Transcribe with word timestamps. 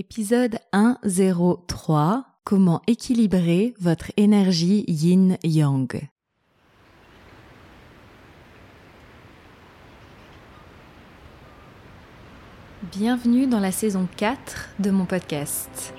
Épisode 0.00 0.58
103 0.72 2.24
Comment 2.44 2.80
équilibrer 2.86 3.74
votre 3.78 4.12
énergie 4.16 4.82
yin-yang 4.88 6.08
Bienvenue 12.90 13.46
dans 13.46 13.60
la 13.60 13.72
saison 13.72 14.08
4 14.16 14.70
de 14.78 14.90
mon 14.90 15.04
podcast. 15.04 15.92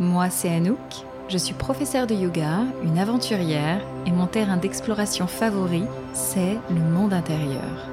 Moi, 0.00 0.28
c'est 0.30 0.52
Anouk, 0.52 0.80
je 1.28 1.38
suis 1.38 1.54
professeure 1.54 2.08
de 2.08 2.16
yoga, 2.16 2.64
une 2.82 2.98
aventurière, 2.98 3.86
et 4.04 4.10
mon 4.10 4.26
terrain 4.26 4.56
d'exploration 4.56 5.28
favori, 5.28 5.84
c'est 6.12 6.58
le 6.70 6.80
monde 6.80 7.12
intérieur. 7.12 7.88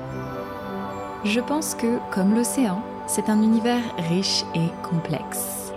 Je 1.23 1.39
pense 1.39 1.75
que, 1.75 1.99
comme 2.11 2.33
l'océan, 2.33 2.83
c'est 3.13 3.29
un 3.29 3.41
univers 3.41 3.83
riche 4.09 4.45
et 4.55 4.69
complexe. 4.89 5.73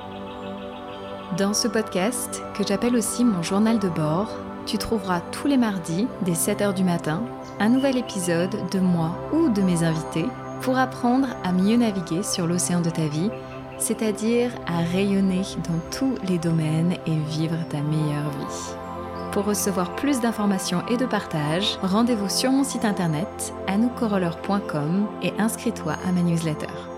Dans 1.36 1.52
ce 1.52 1.66
podcast, 1.66 2.40
que 2.56 2.64
j'appelle 2.64 2.94
aussi 2.94 3.25
mon 3.25 3.42
journal 3.42 3.80
de 3.80 3.88
bord, 3.88 4.30
tu 4.66 4.79
trouveras 4.79 5.20
tous 5.32 5.48
les 5.48 5.56
mardis, 5.56 6.06
dès 6.22 6.34
7h 6.34 6.75
du 6.75 6.84
matin, 6.84 7.25
un 7.58 7.70
nouvel 7.70 7.96
épisode 7.96 8.56
de 8.70 8.78
moi 8.78 9.18
ou 9.32 9.48
de 9.48 9.62
mes 9.62 9.82
invités 9.82 10.26
pour 10.62 10.78
apprendre 10.78 11.26
à 11.42 11.50
mieux 11.50 11.76
naviguer 11.76 12.22
sur 12.22 12.46
l'océan 12.46 12.80
de 12.80 12.90
ta 12.90 13.08
vie, 13.08 13.30
c'est-à-dire 13.78 14.53
à 14.68 14.84
rayonner 14.92 15.42
dans 15.68 15.80
tous 15.90 16.14
les 16.28 16.39
domaines 16.39 16.92
et 17.04 17.16
vivre 17.30 17.58
ta 17.68 17.80
meilleure 17.80 18.30
vie. 18.30 18.76
Pour 19.32 19.46
recevoir 19.46 19.96
plus 19.96 20.20
d'informations 20.20 20.86
et 20.86 20.96
de 20.96 21.04
partage, 21.04 21.80
rendez-vous 21.82 22.28
sur 22.28 22.53
mon 22.53 22.62
site 22.62 22.84
internet 22.84 23.53
anoukoroller.com 23.66 25.08
et 25.25 25.32
inscris-toi 25.40 25.96
à 26.06 26.12
ma 26.12 26.22
newsletter. 26.22 26.93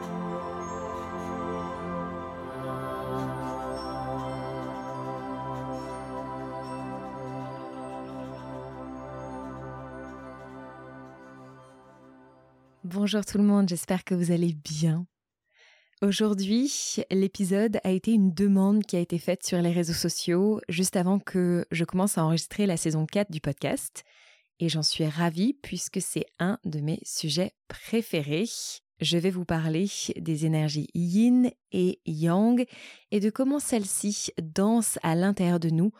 Bonjour 12.99 13.27
tout 13.27 13.37
le 13.37 13.45
monde, 13.45 13.69
j'espère 13.69 14.05
que 14.05 14.15
vous 14.15 14.33
allez 14.33 14.55
bien. 14.55 15.07
Aujourd'hui, 16.01 16.97
l'épisode 17.11 17.79
a 17.85 17.91
été 17.91 18.11
une 18.11 18.33
demande 18.33 18.85
qui 18.87 18.97
a 18.97 19.01
été 19.01 19.19
faite 19.19 19.45
sur 19.45 19.61
les 19.61 19.71
réseaux 19.71 19.93
sociaux 19.93 20.63
juste 20.71 20.97
avant 20.97 21.19
que 21.19 21.67
je 21.71 21.85
commence 21.85 22.17
à 22.17 22.25
enregistrer 22.25 22.65
la 22.65 22.79
saison 22.79 23.05
4 23.05 23.31
du 23.31 23.43
podcast. 23.43 24.03
Et 24.61 24.71
j'en 24.71 24.83
suis 24.83 25.07
ravie 25.07 25.53
puisque 25.53 26.01
c'est 26.01 26.25
un 26.39 26.59
de 26.65 26.81
mes 26.81 26.99
sujets 27.03 27.53
préférés. 27.69 28.49
Je 29.03 29.19
vais 29.19 29.31
vous 29.31 29.45
parler 29.45 29.91
des 30.17 30.47
énergies 30.47 30.89
yin 30.95 31.51
et 31.73 32.01
yang 32.07 32.65
et 33.11 33.21
de 33.21 33.29
comment 33.29 33.59
celles-ci 33.59 34.31
dansent 34.41 34.99
à 35.03 35.15
l'intérieur 35.15 35.61
de 35.61 35.69
nous 35.69 35.93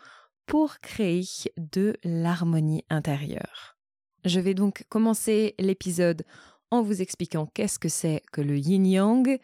pour 0.47 0.79
créer 0.79 1.25
de 1.57 1.95
l'harmonie 2.03 2.85
intérieure. 2.89 3.77
Je 4.25 4.39
vais 4.39 4.55
donc 4.55 4.83
commencer 4.89 5.53
l'épisode 5.59 6.23
en 6.71 6.81
vous 6.81 7.01
expliquant 7.01 7.47
qu'est-ce 7.53 7.79
que 7.79 7.89
c'est 7.89 8.21
que 8.31 8.41
le 8.41 8.57
yin-yang, 8.57 9.39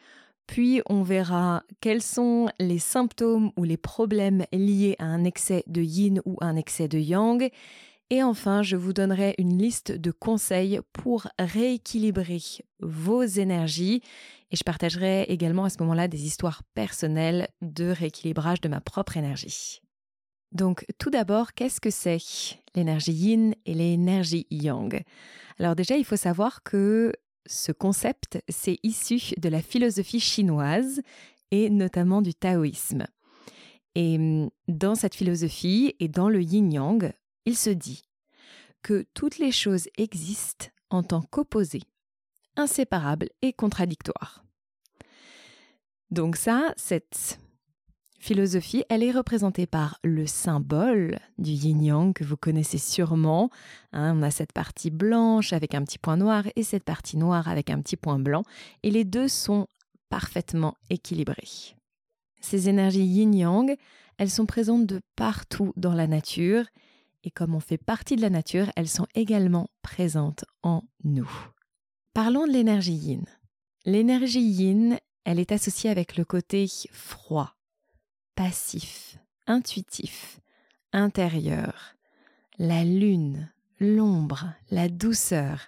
puis 0.47 0.81
on 0.87 1.03
verra 1.03 1.63
quels 1.79 2.01
sont 2.01 2.49
les 2.59 2.79
symptômes 2.79 3.51
ou 3.57 3.63
les 3.63 3.77
problèmes 3.77 4.45
liés 4.51 4.95
à 4.99 5.05
un 5.05 5.23
excès 5.23 5.63
de 5.67 5.81
yin 5.81 6.21
ou 6.25 6.37
un 6.41 6.55
excès 6.55 6.87
de 6.87 6.99
yang. 6.99 7.49
Et 8.09 8.21
enfin, 8.21 8.61
je 8.61 8.75
vous 8.75 8.93
donnerai 8.93 9.35
une 9.37 9.57
liste 9.57 9.91
de 9.91 10.11
conseils 10.11 10.81
pour 10.91 11.27
rééquilibrer 11.39 12.41
vos 12.79 13.23
énergies. 13.23 14.01
Et 14.51 14.55
je 14.55 14.63
partagerai 14.63 15.23
également 15.23 15.63
à 15.63 15.69
ce 15.69 15.79
moment-là 15.79 16.07
des 16.07 16.25
histoires 16.25 16.61
personnelles 16.75 17.47
de 17.61 17.85
rééquilibrage 17.85 18.61
de 18.61 18.69
ma 18.69 18.81
propre 18.81 19.17
énergie. 19.17 19.81
Donc 20.51 20.85
tout 20.99 21.09
d'abord, 21.09 21.53
qu'est-ce 21.53 21.81
que 21.81 21.89
c'est? 21.89 22.19
L'énergie 22.75 23.13
yin 23.13 23.53
et 23.65 23.73
l'énergie 23.73 24.47
yang 24.49 25.03
Alors 25.59 25.75
déjà, 25.75 25.97
il 25.97 26.05
faut 26.05 26.15
savoir 26.15 26.63
que 26.63 27.13
ce 27.45 27.71
concept, 27.71 28.41
c'est 28.49 28.77
issu 28.83 29.33
de 29.37 29.49
la 29.49 29.61
philosophie 29.61 30.19
chinoise 30.19 31.01
et 31.51 31.69
notamment 31.69 32.21
du 32.21 32.33
taoïsme. 32.33 33.05
Et 33.95 34.15
hum, 34.15 34.49
dans 34.67 34.95
cette 34.95 35.15
philosophie 35.15 35.95
et 35.99 36.07
dans 36.07 36.29
le 36.29 36.41
yin-yang, 36.41 37.13
il 37.45 37.57
se 37.57 37.69
dit 37.69 38.03
que 38.81 39.05
toutes 39.13 39.37
les 39.37 39.51
choses 39.51 39.87
existent 39.97 40.67
en 40.89 41.03
tant 41.03 41.21
qu'opposées, 41.21 41.83
inséparables 42.55 43.29
et 43.41 43.53
contradictoires. 43.53 44.43
Donc 46.11 46.35
ça, 46.35 46.73
cette 46.77 47.39
philosophie, 48.23 48.85
elle 48.87 49.03
est 49.03 49.11
représentée 49.11 49.67
par 49.67 49.99
le 50.01 50.25
symbole 50.25 51.19
du 51.37 51.51
yin-yang 51.51 52.13
que 52.13 52.23
vous 52.23 52.37
connaissez 52.37 52.77
sûrement. 52.77 53.49
Hein. 53.91 54.17
on 54.17 54.23
a 54.23 54.31
cette 54.31 54.53
partie 54.53 54.91
blanche 54.91 55.51
avec 55.51 55.75
un 55.75 55.83
petit 55.83 55.97
point 55.97 56.15
noir 56.15 56.45
et 56.55 56.63
cette 56.63 56.85
partie 56.85 57.17
noire 57.17 57.49
avec 57.49 57.69
un 57.69 57.81
petit 57.81 57.97
point 57.97 58.19
blanc. 58.19 58.43
Et 58.81 58.91
les 58.91 59.03
deux 59.03 59.27
sont 59.27 59.67
parfaitement 60.07 60.75
équilibrés. 60.89 61.75
Ces 62.39 62.69
énergies 62.69 63.03
yin-yang, 63.03 63.75
elles 64.17 64.29
sont 64.29 64.45
présentes 64.45 64.85
de 64.85 65.01
partout 65.17 65.73
dans 65.75 65.93
la 65.93 66.07
nature. 66.07 66.63
Et 67.25 67.31
comme 67.31 67.53
on 67.55 67.59
fait 67.59 67.77
partie 67.77 68.15
de 68.15 68.21
la 68.21 68.29
nature, 68.29 68.71
elles 68.77 68.89
sont 68.89 69.07
également 69.15 69.67
présentes 69.81 70.45
en 70.61 70.83
nous. 71.03 71.29
Parlons 72.13 72.47
de 72.47 72.53
l'énergie 72.53 72.93
yin. 72.93 73.25
L'énergie 73.85 74.39
yin, 74.39 74.97
elle 75.25 75.39
est 75.39 75.51
associée 75.51 75.89
avec 75.89 76.15
le 76.15 76.23
côté 76.23 76.67
froid, 76.91 77.55
passif, 78.35 79.17
intuitif, 79.47 80.39
intérieur. 80.91 81.95
La 82.57 82.83
lune, 82.83 83.51
l'ombre, 83.79 84.53
la 84.71 84.89
douceur, 84.89 85.67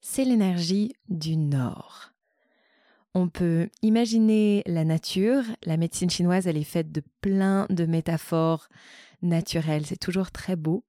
c'est 0.00 0.24
l'énergie 0.24 0.94
du 1.08 1.36
nord. 1.36 2.12
On 3.14 3.28
peut 3.28 3.68
imaginer 3.82 4.62
la 4.66 4.84
nature, 4.84 5.42
la 5.64 5.76
médecine 5.76 6.10
chinoise, 6.10 6.46
elle 6.46 6.56
est 6.56 6.64
faite 6.64 6.92
de 6.92 7.02
plein 7.20 7.66
de 7.70 7.84
métaphores 7.84 8.68
naturelles, 9.22 9.86
c'est 9.86 9.98
toujours 9.98 10.30
très 10.30 10.56
beau. 10.56 10.84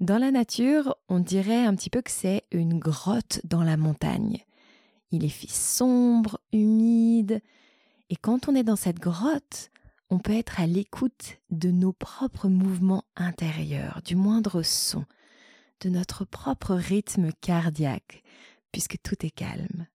Dans 0.00 0.18
la 0.18 0.30
nature, 0.30 0.96
on 1.08 1.20
dirait 1.20 1.64
un 1.64 1.74
petit 1.74 1.90
peu 1.90 2.02
que 2.02 2.10
c'est 2.10 2.44
une 2.50 2.78
grotte 2.78 3.40
dans 3.44 3.62
la 3.62 3.76
montagne. 3.76 4.44
Il 5.12 5.24
est 5.24 5.28
fait 5.28 5.50
sombre, 5.50 6.40
humide, 6.52 7.40
et 8.10 8.16
quand 8.16 8.48
on 8.48 8.54
est 8.54 8.64
dans 8.64 8.76
cette 8.76 8.98
grotte, 8.98 9.70
on 10.12 10.18
peut 10.18 10.36
être 10.36 10.60
à 10.60 10.66
l'écoute 10.66 11.38
de 11.48 11.70
nos 11.70 11.94
propres 11.94 12.50
mouvements 12.50 13.04
intérieurs, 13.16 14.02
du 14.04 14.14
moindre 14.14 14.62
son, 14.62 15.06
de 15.80 15.88
notre 15.88 16.26
propre 16.26 16.74
rythme 16.74 17.30
cardiaque, 17.40 18.22
puisque 18.72 19.00
tout 19.02 19.24
est 19.24 19.30
calme. 19.30 19.86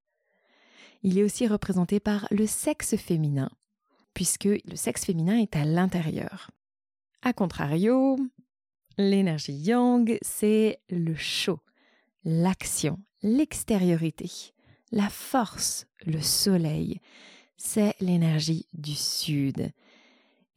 Il 1.03 1.19
est 1.19 1.23
aussi 1.23 1.45
représenté 1.45 2.00
par 2.00 2.27
le 2.31 2.47
sexe 2.47 2.95
féminin, 2.95 3.51
puisque 4.16 4.45
le 4.45 4.75
sexe 4.75 5.06
féminin 5.06 5.38
est 5.38 5.56
à 5.56 5.66
l'intérieur. 5.66 6.50
A 7.22 7.31
contrario, 7.31 8.17
l'énergie 8.97 9.53
yang, 9.53 10.17
c'est 10.23 10.79
le 10.89 11.13
chaud, 11.13 11.59
l'action, 12.23 12.97
l'extériorité, 13.22 14.31
la 14.91 15.09
force, 15.09 15.85
le 16.07 16.22
soleil. 16.22 17.01
C'est 17.56 17.94
l'énergie 18.00 18.67
du 18.73 18.95
sud, 18.95 19.72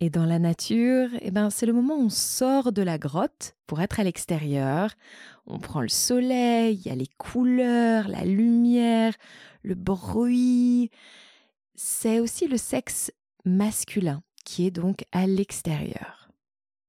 et 0.00 0.08
dans 0.08 0.24
la 0.24 0.38
nature, 0.38 1.10
eh 1.20 1.30
ben, 1.30 1.50
c'est 1.50 1.66
le 1.66 1.74
moment 1.74 1.96
où 1.96 2.04
on 2.04 2.08
sort 2.08 2.72
de 2.72 2.80
la 2.80 2.96
grotte 2.96 3.54
pour 3.66 3.82
être 3.82 4.00
à 4.00 4.04
l'extérieur. 4.04 4.90
On 5.46 5.58
prend 5.58 5.82
le 5.82 5.88
soleil, 5.88 6.76
il 6.76 6.88
y 6.88 6.90
a 6.90 6.96
les 6.96 7.08
couleurs, 7.18 8.08
la 8.08 8.24
lumière, 8.24 9.12
le 9.62 9.74
bruit. 9.74 10.90
C'est 11.74 12.18
aussi 12.18 12.48
le 12.48 12.56
sexe 12.56 13.12
masculin 13.44 14.22
qui 14.44 14.66
est 14.66 14.70
donc 14.70 15.04
à 15.12 15.26
l'extérieur. 15.26 16.30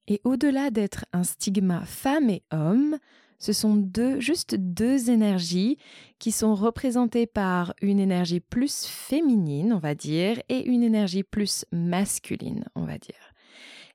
Et 0.07 0.21
au-delà 0.23 0.71
d'être 0.71 1.05
un 1.11 1.23
stigma 1.23 1.85
femme 1.85 2.29
et 2.29 2.43
homme, 2.51 2.97
ce 3.41 3.53
sont 3.53 3.75
deux, 3.75 4.19
juste 4.19 4.53
deux 4.53 5.09
énergies 5.09 5.79
qui 6.19 6.31
sont 6.31 6.53
représentées 6.53 7.25
par 7.25 7.73
une 7.81 7.99
énergie 7.99 8.39
plus 8.39 8.85
féminine, 8.85 9.73
on 9.73 9.79
va 9.79 9.95
dire, 9.95 10.39
et 10.47 10.63
une 10.67 10.83
énergie 10.83 11.23
plus 11.23 11.65
masculine, 11.71 12.65
on 12.75 12.85
va 12.85 12.99
dire. 12.99 13.33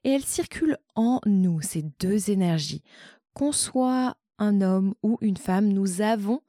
Et 0.03 0.11
elles 0.11 0.25
circulent 0.25 0.79
en 0.97 1.21
nous, 1.27 1.61
ces 1.61 1.85
deux 2.01 2.29
énergies. 2.29 2.83
Qu'on 3.35 3.53
soit 3.53 4.17
un 4.41 4.63
homme 4.63 4.95
ou 5.05 5.17
une 5.21 5.37
femme, 5.37 5.69
nous 5.69 6.01
avons 6.01 6.41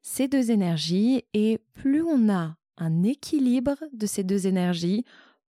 ces 0.00 0.28
deux 0.28 0.52
énergies 0.52 1.24
et 1.34 1.58
plus 1.74 2.02
on 2.02 2.32
a 2.32 2.54
un 2.76 3.02
équilibre 3.02 3.78
de 3.92 4.06
ces 4.06 4.22
deux 4.22 4.46
énergies, 4.46 5.04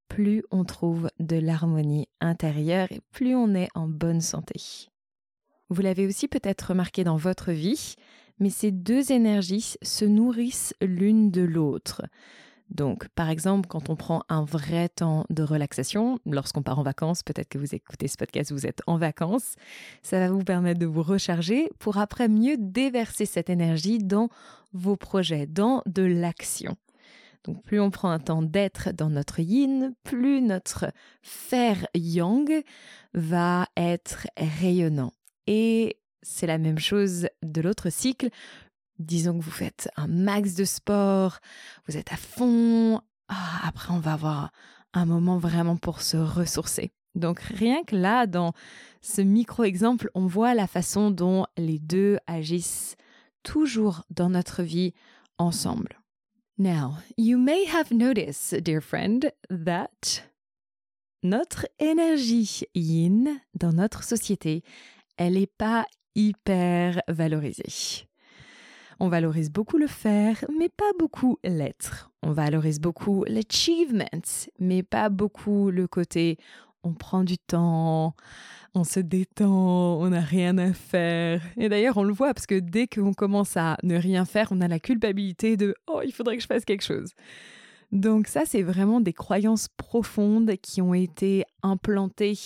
plus 0.08 0.42
on 0.50 0.64
trouve 0.64 1.08
de 1.20 1.36
l'harmonie 1.36 2.08
intérieure 2.20 2.90
et 2.90 3.00
plus 3.12 3.36
on 3.36 3.54
est 3.54 3.68
en 3.76 3.86
bonne 3.86 4.20
santé. 4.20 4.89
Vous 5.70 5.82
l'avez 5.82 6.06
aussi 6.06 6.26
peut-être 6.26 6.70
remarqué 6.70 7.04
dans 7.04 7.16
votre 7.16 7.52
vie, 7.52 7.94
mais 8.40 8.50
ces 8.50 8.72
deux 8.72 9.12
énergies 9.12 9.76
se 9.82 10.04
nourrissent 10.04 10.74
l'une 10.80 11.30
de 11.30 11.42
l'autre. 11.42 12.02
Donc, 12.70 13.08
par 13.10 13.30
exemple, 13.30 13.68
quand 13.68 13.88
on 13.88 13.96
prend 13.96 14.22
un 14.28 14.44
vrai 14.44 14.88
temps 14.88 15.24
de 15.30 15.42
relaxation, 15.42 16.18
lorsqu'on 16.26 16.62
part 16.62 16.78
en 16.78 16.82
vacances, 16.82 17.22
peut-être 17.22 17.48
que 17.48 17.58
vous 17.58 17.74
écoutez 17.74 18.08
ce 18.08 18.16
podcast, 18.16 18.52
vous 18.52 18.66
êtes 18.66 18.82
en 18.86 18.96
vacances, 18.96 19.54
ça 20.02 20.18
va 20.18 20.30
vous 20.30 20.44
permettre 20.44 20.80
de 20.80 20.86
vous 20.86 21.02
recharger 21.02 21.68
pour 21.78 21.98
après 21.98 22.28
mieux 22.28 22.56
déverser 22.58 23.26
cette 23.26 23.50
énergie 23.50 23.98
dans 23.98 24.28
vos 24.72 24.96
projets, 24.96 25.46
dans 25.46 25.82
de 25.86 26.02
l'action. 26.02 26.76
Donc, 27.44 27.62
plus 27.62 27.80
on 27.80 27.90
prend 27.90 28.10
un 28.10 28.18
temps 28.18 28.42
d'être 28.42 28.90
dans 28.92 29.10
notre 29.10 29.40
yin, 29.40 29.94
plus 30.04 30.42
notre 30.42 30.92
fer 31.22 31.86
yang 31.94 32.62
va 33.14 33.66
être 33.76 34.26
rayonnant. 34.36 35.12
Et 35.46 35.98
c'est 36.22 36.46
la 36.46 36.58
même 36.58 36.78
chose 36.78 37.28
de 37.42 37.60
l'autre 37.60 37.90
cycle. 37.90 38.28
Disons 38.98 39.38
que 39.38 39.44
vous 39.44 39.50
faites 39.50 39.90
un 39.96 40.06
max 40.06 40.54
de 40.54 40.64
sport, 40.64 41.38
vous 41.86 41.96
êtes 41.96 42.12
à 42.12 42.16
fond. 42.16 43.00
Ah, 43.28 43.60
après, 43.64 43.92
on 43.92 44.00
va 44.00 44.12
avoir 44.12 44.50
un 44.92 45.06
moment 45.06 45.38
vraiment 45.38 45.76
pour 45.76 46.02
se 46.02 46.16
ressourcer. 46.16 46.92
Donc 47.14 47.40
rien 47.40 47.82
que 47.84 47.96
là, 47.96 48.26
dans 48.26 48.52
ce 49.00 49.22
micro-exemple, 49.22 50.10
on 50.14 50.26
voit 50.26 50.54
la 50.54 50.66
façon 50.66 51.10
dont 51.10 51.46
les 51.56 51.78
deux 51.78 52.18
agissent 52.26 52.96
toujours 53.42 54.04
dans 54.10 54.28
notre 54.28 54.62
vie 54.62 54.92
ensemble. 55.38 55.98
Now, 56.58 56.98
you 57.16 57.38
may 57.38 57.64
have 57.66 57.90
noticed, 57.90 58.54
dear 58.62 58.82
friend, 58.82 59.32
that 59.48 60.22
notre 61.22 61.66
énergie 61.78 62.64
yin 62.74 63.40
dans 63.54 63.72
notre 63.72 64.04
société, 64.04 64.62
elle 65.20 65.34
n'est 65.34 65.46
pas 65.46 65.84
hyper 66.14 67.02
valorisée. 67.06 68.06
On 69.00 69.08
valorise 69.08 69.50
beaucoup 69.50 69.76
le 69.76 69.86
faire, 69.86 70.44
mais 70.58 70.70
pas 70.70 70.92
beaucoup 70.98 71.38
l'être. 71.44 72.10
On 72.22 72.32
valorise 72.32 72.80
beaucoup 72.80 73.24
l'achievement, 73.28 74.04
mais 74.58 74.82
pas 74.82 75.10
beaucoup 75.10 75.70
le 75.70 75.86
côté 75.86 76.38
on 76.82 76.94
prend 76.94 77.24
du 77.24 77.36
temps, 77.36 78.14
on 78.74 78.84
se 78.84 79.00
détend, 79.00 80.00
on 80.00 80.08
n'a 80.08 80.22
rien 80.22 80.56
à 80.56 80.72
faire. 80.72 81.42
Et 81.58 81.68
d'ailleurs, 81.68 81.98
on 81.98 82.04
le 82.04 82.14
voit 82.14 82.32
parce 82.32 82.46
que 82.46 82.58
dès 82.58 82.86
qu'on 82.86 83.12
commence 83.12 83.58
à 83.58 83.76
ne 83.82 83.96
rien 83.96 84.24
faire, 84.24 84.48
on 84.50 84.62
a 84.62 84.68
la 84.68 84.78
culpabilité 84.78 85.58
de 85.58 85.74
oh, 85.88 86.00
il 86.02 86.12
faudrait 86.12 86.36
que 86.38 86.42
je 86.42 86.46
fasse 86.46 86.64
quelque 86.64 86.84
chose. 86.84 87.12
Donc 87.92 88.28
ça, 88.28 88.42
c'est 88.46 88.62
vraiment 88.62 89.00
des 89.00 89.12
croyances 89.12 89.68
profondes 89.76 90.52
qui 90.62 90.80
ont 90.80 90.94
été 90.94 91.44
implantées 91.62 92.38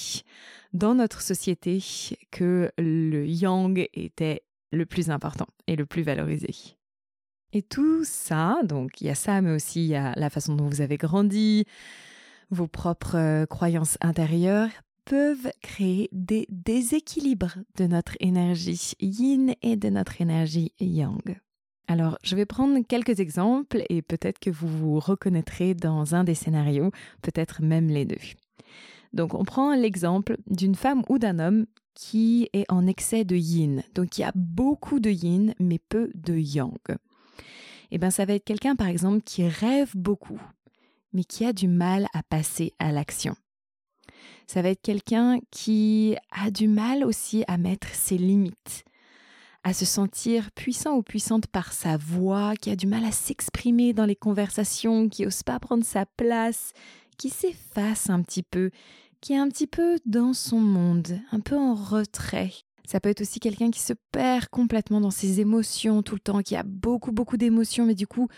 dans 0.73 0.95
notre 0.95 1.21
société 1.21 1.83
que 2.31 2.71
le 2.79 3.27
yang 3.27 3.87
était 3.93 4.43
le 4.73 4.87
plus 4.87 5.11
important 5.11 5.47
et 5.67 5.77
le 5.77 5.87
plus 5.87 6.03
valorisé. 6.03 6.55
Et 7.53 7.63
tout 7.63 8.05
ça, 8.05 8.59
donc 8.65 9.01
il 9.01 9.07
y 9.07 9.11
a 9.11 9.15
ça, 9.15 9.41
mais 9.41 9.53
aussi 9.53 9.85
il 9.85 9.89
y 9.89 9.95
a 9.95 10.13
la 10.17 10.31
façon 10.31 10.57
dont 10.57 10.69
vous 10.69 10.81
avez 10.81 10.97
grandi, 10.97 11.67
vos 12.51 12.67
propres 12.67 13.17
euh, 13.17 13.47
croyances 13.47 13.97
intérieures 14.01 14.71
peuvent 15.05 15.53
créer 15.61 16.09
des 16.13 16.47
déséquilibres 16.49 17.57
de 17.77 17.87
notre 17.87 18.17
énergie 18.21 18.95
yin 19.01 19.55
et 19.63 19.77
de 19.77 19.89
notre 19.91 20.21
énergie 20.21 20.73
yang. 20.81 21.39
Alors, 21.87 22.19
je 22.23 22.35
vais 22.35 22.47
prendre 22.47 22.79
quelques 22.87 23.21
exemples 23.21 23.85
et 23.91 24.01
peut-être 24.01 24.39
que 24.39 24.51
vous 24.51 24.69
vous 24.69 24.99
reconnaîtrez 24.99 25.75
dans 25.75 26.15
un 26.15 26.25
des 26.25 26.35
scénarios, 26.35 26.91
peut-être 27.23 27.63
même 27.63 27.89
les 27.89 28.07
deux. 28.07 28.17
Donc, 29.13 29.35
on 29.35 29.45
prend 29.45 29.75
l'exemple 29.75 30.37
d'une 30.47 30.75
femme 30.75 31.03
ou 31.09 31.19
d'un 31.19 31.39
homme 31.39 31.67
qui 31.95 32.49
est 32.53 32.65
en 32.71 32.87
excès 32.87 33.25
de 33.25 33.37
yin. 33.37 33.83
Donc, 33.95 34.19
il 34.19 34.23
y 34.23 34.25
a 34.25 34.33
beaucoup 34.35 34.99
de 34.99 35.11
yin, 35.11 35.55
mais 35.61 35.79
peu 35.79 36.11
de 36.15 36.35
yang. 36.35 36.79
Eh 37.91 37.99
bien, 37.99 38.11
ça 38.11 38.25
va 38.25 38.35
être 38.35 38.45
quelqu'un, 38.45 38.75
par 38.75 38.89
exemple, 38.89 39.23
qui 39.23 39.47
rêve 39.47 39.93
beaucoup, 39.95 40.41
mais 41.13 41.23
qui 41.23 41.45
a 41.45 41.53
du 41.53 41.69
mal 41.69 42.07
à 42.13 42.23
passer 42.23 42.73
à 42.79 42.91
l'action. 42.91 43.37
Ça 44.47 44.63
va 44.63 44.71
être 44.71 44.83
quelqu'un 44.83 45.39
qui 45.51 46.17
a 46.33 46.51
du 46.51 46.67
mal 46.67 47.05
aussi 47.05 47.45
à 47.47 47.57
mettre 47.57 47.89
ses 47.89 48.19
limites, 48.19 48.85
à 49.65 49.73
se 49.73 49.85
sentir 49.85 50.51
puissant 50.53 50.97
ou 50.97 51.03
puissante 51.03 51.47
par 51.47 51.73
sa 51.73 51.97
voix, 51.97 52.55
qui 52.55 52.71
a 52.71 52.77
du 52.77 52.87
mal 52.87 53.05
à 53.05 53.13
s'exprimer 53.13 53.95
dans 53.95 54.05
les 54.05 54.15
conversations, 54.15 55.09
qui 55.09 55.25
n'ose 55.25 55.43
pas 55.43 55.59
prendre 55.59 55.85
sa 55.85 56.05
place, 56.05 56.73
qui 57.17 57.31
s'efface 57.31 58.11
un 58.11 58.23
petit 58.23 58.43
peu, 58.43 58.71
qui 59.21 59.33
est 59.33 59.39
un 59.39 59.49
petit 59.49 59.67
peu 59.67 59.97
dans 60.05 60.35
son 60.35 60.61
monde, 60.61 61.19
un 61.33 61.41
peu 61.41 61.57
en 61.57 61.75
retrait. 61.75 62.53
Ça 62.87 63.01
peut 63.01 63.09
être 63.09 63.23
aussi 63.23 63.41
quelqu'un 63.41 63.71
qui 63.71 63.81
se 63.81 63.95
perd 64.13 64.49
complètement 64.49 65.01
dans 65.01 65.11
ses 65.11 65.41
émotions 65.41 66.03
tout 66.03 66.15
le 66.15 66.21
temps, 66.21 66.43
qui 66.43 66.57
a 66.57 66.63
beaucoup 66.63 67.13
beaucoup 67.13 67.39
d'émotions, 67.39 67.87
mais 67.87 67.95
du 67.95 68.07
coup 68.07 68.29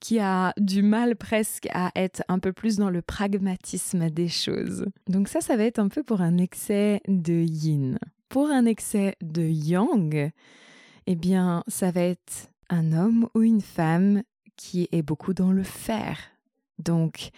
qui 0.00 0.18
a 0.18 0.52
du 0.58 0.82
mal 0.82 1.16
presque 1.16 1.68
à 1.72 1.90
être 1.94 2.22
un 2.28 2.38
peu 2.38 2.52
plus 2.52 2.76
dans 2.76 2.90
le 2.90 3.02
pragmatisme 3.02 4.10
des 4.10 4.28
choses. 4.28 4.86
Donc 5.08 5.28
ça, 5.28 5.40
ça 5.40 5.56
va 5.56 5.64
être 5.64 5.78
un 5.78 5.88
peu 5.88 6.02
pour 6.02 6.20
un 6.20 6.36
excès 6.36 7.00
de 7.08 7.32
yin. 7.32 7.98
Pour 8.28 8.48
un 8.48 8.66
excès 8.66 9.16
de 9.22 9.42
yang, 9.42 10.32
eh 11.06 11.14
bien, 11.14 11.62
ça 11.68 11.90
va 11.90 12.02
être 12.02 12.50
un 12.68 12.92
homme 12.92 13.28
ou 13.34 13.42
une 13.42 13.60
femme 13.60 14.22
qui 14.56 14.88
est 14.92 15.02
beaucoup 15.02 15.34
dans 15.34 15.52
le 15.52 15.62
faire. 15.62 16.18
Donc, 16.78 17.30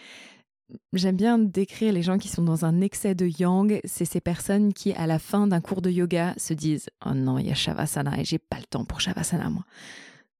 j'aime 0.93 1.15
bien 1.15 1.37
décrire 1.37 1.93
les 1.93 2.01
gens 2.01 2.17
qui 2.17 2.27
sont 2.27 2.43
dans 2.43 2.65
un 2.65 2.81
excès 2.81 3.15
de 3.15 3.27
yang. 3.39 3.79
C'est 3.83 4.05
ces 4.05 4.21
personnes 4.21 4.73
qui, 4.73 4.93
à 4.93 5.07
la 5.07 5.19
fin 5.19 5.47
d'un 5.47 5.61
cours 5.61 5.81
de 5.81 5.91
yoga, 5.91 6.33
se 6.37 6.53
disent 6.53 6.89
Oh 7.05 7.13
non, 7.13 7.37
il 7.37 7.47
y 7.47 7.51
a 7.51 7.55
Shavasana 7.55 8.19
et 8.19 8.25
j'ai 8.25 8.39
pas 8.39 8.57
le 8.57 8.65
temps 8.65 8.85
pour 8.85 8.99
Shavasana, 8.99 9.49
moi. 9.49 9.65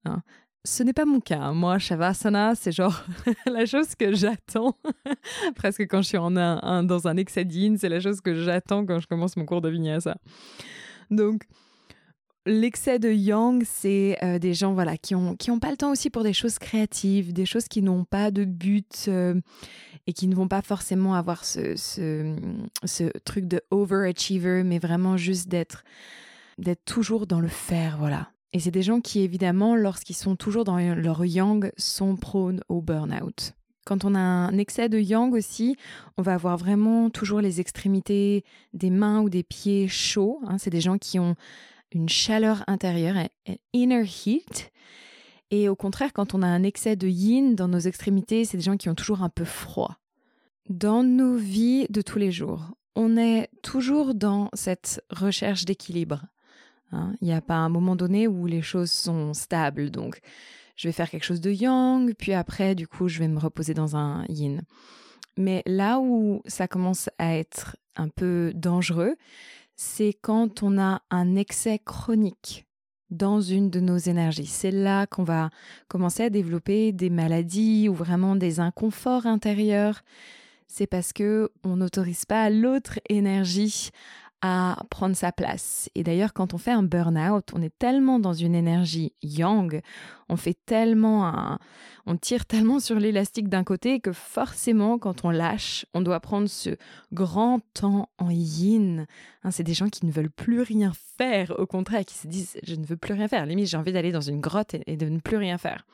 Hein? 0.05 0.23
Ce 0.65 0.83
n'est 0.83 0.93
pas 0.93 1.05
mon 1.05 1.19
cas. 1.19 1.39
Hein. 1.39 1.53
Moi, 1.53 1.79
Shavasana, 1.79 2.55
c'est 2.55 2.71
genre 2.71 3.03
la 3.45 3.65
chose 3.65 3.95
que 3.95 4.13
j'attends 4.13 4.77
presque 5.55 5.81
quand 5.81 6.01
je 6.01 6.07
suis 6.07 6.17
en 6.17 6.35
un, 6.35 6.83
dans 6.83 7.07
un 7.07 7.17
excès 7.17 7.43
yin, 7.43 7.77
c'est 7.77 7.89
la 7.89 7.99
chose 7.99 8.21
que 8.21 8.35
j'attends 8.35 8.85
quand 8.85 8.99
je 8.99 9.07
commence 9.07 9.37
mon 9.37 9.45
cours 9.45 9.61
de 9.61 9.69
vinyasa. 9.69 10.17
Donc, 11.09 11.43
l'excès 12.45 12.99
de 12.99 13.09
yang, 13.09 13.63
c'est 13.65 14.17
euh, 14.23 14.39
des 14.39 14.53
gens 14.53 14.73
voilà 14.73 14.97
qui 14.97 15.15
ont 15.15 15.35
qui 15.35 15.51
ont 15.51 15.59
pas 15.59 15.71
le 15.71 15.77
temps 15.77 15.91
aussi 15.91 16.09
pour 16.09 16.23
des 16.23 16.33
choses 16.33 16.59
créatives, 16.59 17.33
des 17.33 17.45
choses 17.45 17.67
qui 17.67 17.81
n'ont 17.81 18.03
pas 18.03 18.31
de 18.31 18.43
but 18.43 19.05
euh, 19.07 19.39
et 20.07 20.13
qui 20.13 20.27
ne 20.27 20.35
vont 20.35 20.47
pas 20.47 20.61
forcément 20.61 21.15
avoir 21.15 21.45
ce, 21.45 21.75
ce, 21.75 22.35
ce 22.83 23.17
truc 23.19 23.47
de 23.47 23.61
overachiever, 23.71 24.63
mais 24.63 24.79
vraiment 24.79 25.17
juste 25.17 25.47
d'être 25.47 25.83
d'être 26.57 26.83
toujours 26.83 27.25
dans 27.25 27.39
le 27.39 27.47
faire, 27.47 27.97
voilà. 27.97 28.29
Et 28.53 28.59
c'est 28.59 28.71
des 28.71 28.81
gens 28.81 28.99
qui, 28.99 29.21
évidemment, 29.21 29.75
lorsqu'ils 29.75 30.15
sont 30.15 30.35
toujours 30.35 30.63
dans 30.63 30.77
leur 30.77 31.23
yang, 31.25 31.71
sont 31.77 32.15
prônes 32.15 32.61
au 32.67 32.81
burn-out. 32.81 33.53
Quand 33.85 34.05
on 34.05 34.15
a 34.15 34.19
un 34.19 34.57
excès 34.57 34.89
de 34.89 34.99
yang 34.99 35.33
aussi, 35.33 35.75
on 36.17 36.21
va 36.21 36.33
avoir 36.33 36.57
vraiment 36.57 37.09
toujours 37.09 37.41
les 37.41 37.59
extrémités 37.59 38.43
des 38.73 38.89
mains 38.89 39.21
ou 39.21 39.29
des 39.29 39.43
pieds 39.43 39.87
chauds. 39.87 40.39
Hein. 40.45 40.57
C'est 40.57 40.69
des 40.69 40.81
gens 40.81 40.97
qui 40.97 41.19
ont 41.19 41.35
une 41.91 42.09
chaleur 42.09 42.63
intérieure, 42.67 43.17
un 43.17 43.55
inner 43.73 44.03
heat. 44.03 44.71
Et 45.51 45.69
au 45.69 45.75
contraire, 45.75 46.13
quand 46.13 46.33
on 46.33 46.43
a 46.43 46.47
un 46.47 46.63
excès 46.63 46.95
de 46.95 47.07
yin 47.07 47.55
dans 47.55 47.67
nos 47.67 47.79
extrémités, 47.79 48.45
c'est 48.45 48.57
des 48.57 48.63
gens 48.63 48.77
qui 48.77 48.89
ont 48.89 48.95
toujours 48.95 49.23
un 49.23 49.29
peu 49.29 49.45
froid. 49.45 49.97
Dans 50.69 51.03
nos 51.03 51.35
vies 51.35 51.87
de 51.89 52.01
tous 52.01 52.19
les 52.19 52.31
jours, 52.31 52.71
on 52.95 53.17
est 53.17 53.49
toujours 53.63 54.13
dans 54.13 54.49
cette 54.53 55.03
recherche 55.09 55.65
d'équilibre. 55.65 56.25
Hein. 56.91 57.13
Il 57.21 57.27
n'y 57.27 57.33
a 57.33 57.41
pas 57.41 57.55
un 57.55 57.69
moment 57.69 57.95
donné 57.95 58.27
où 58.27 58.45
les 58.45 58.61
choses 58.61 58.91
sont 58.91 59.33
stables. 59.33 59.91
Donc, 59.91 60.19
je 60.75 60.87
vais 60.87 60.91
faire 60.91 61.09
quelque 61.09 61.25
chose 61.25 61.41
de 61.41 61.51
yang, 61.51 62.13
puis 62.13 62.33
après, 62.33 62.75
du 62.75 62.87
coup, 62.87 63.07
je 63.07 63.19
vais 63.19 63.27
me 63.27 63.39
reposer 63.39 63.73
dans 63.73 63.95
un 63.95 64.23
yin. 64.29 64.61
Mais 65.37 65.63
là 65.65 65.99
où 65.99 66.41
ça 66.45 66.67
commence 66.67 67.09
à 67.17 67.35
être 67.35 67.77
un 67.95 68.09
peu 68.09 68.51
dangereux, 68.55 69.15
c'est 69.75 70.13
quand 70.21 70.63
on 70.63 70.77
a 70.77 71.01
un 71.09 71.35
excès 71.35 71.79
chronique 71.79 72.65
dans 73.09 73.41
une 73.41 73.69
de 73.69 73.79
nos 73.79 73.97
énergies. 73.97 74.45
C'est 74.45 74.71
là 74.71 75.07
qu'on 75.07 75.23
va 75.23 75.49
commencer 75.87 76.23
à 76.23 76.29
développer 76.29 76.91
des 76.91 77.09
maladies 77.09 77.89
ou 77.89 77.93
vraiment 77.93 78.35
des 78.35 78.59
inconforts 78.59 79.25
intérieurs. 79.25 80.01
C'est 80.67 80.87
parce 80.87 81.13
que 81.13 81.49
on 81.63 81.77
n'autorise 81.77 82.25
pas 82.25 82.49
l'autre 82.49 82.99
énergie 83.09 83.89
à 84.41 84.83
prendre 84.89 85.15
sa 85.15 85.31
place. 85.31 85.89
Et 85.95 86.03
d'ailleurs, 86.03 86.33
quand 86.33 86.53
on 86.53 86.57
fait 86.57 86.71
un 86.71 86.83
burn-out, 86.83 87.49
on 87.53 87.61
est 87.61 87.77
tellement 87.77 88.19
dans 88.19 88.33
une 88.33 88.55
énergie 88.55 89.13
yang, 89.21 89.81
on 90.29 90.37
fait 90.37 90.57
tellement 90.65 91.27
un, 91.27 91.59
on 92.05 92.15
tire 92.15 92.45
tellement 92.47 92.79
sur 92.79 92.95
l'élastique 92.99 93.49
d'un 93.49 93.63
côté 93.63 93.99
que 93.99 94.13
forcément, 94.13 94.97
quand 94.97 95.25
on 95.25 95.29
lâche, 95.29 95.85
on 95.93 96.01
doit 96.01 96.19
prendre 96.19 96.47
ce 96.47 96.71
grand 97.11 97.59
temps 97.73 98.09
en 98.17 98.29
yin. 98.29 99.05
Hein, 99.43 99.51
c'est 99.51 99.63
des 99.63 99.73
gens 99.73 99.89
qui 99.89 100.05
ne 100.05 100.11
veulent 100.11 100.31
plus 100.31 100.61
rien 100.61 100.93
faire, 101.17 101.53
au 101.59 101.65
contraire, 101.65 102.05
qui 102.05 102.15
se 102.15 102.27
disent 102.27 102.57
je 102.63 102.75
ne 102.75 102.85
veux 102.85 102.97
plus 102.97 103.13
rien 103.13 103.27
faire. 103.27 103.45
Limite, 103.45 103.67
j'ai 103.67 103.77
envie 103.77 103.93
d'aller 103.93 104.11
dans 104.11 104.21
une 104.21 104.39
grotte 104.39 104.75
et 104.85 104.95
de 104.95 105.09
ne 105.09 105.19
plus 105.19 105.37
rien 105.37 105.57
faire. 105.57 105.85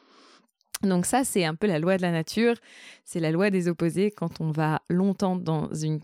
Donc 0.84 1.06
ça, 1.06 1.24
c'est 1.24 1.46
un 1.46 1.56
peu 1.56 1.68
la 1.68 1.80
loi 1.80 1.98
de 1.98 2.02
la 2.02 2.12
nature, 2.12 2.56
c'est 3.06 3.20
la 3.20 3.32
loi 3.32 3.50
des 3.50 3.68
opposés 3.68 4.12
quand 4.12 4.42
on 4.42 4.52
va 4.52 4.82
longtemps 4.90 5.36
dans 5.36 5.74
une, 5.74 6.00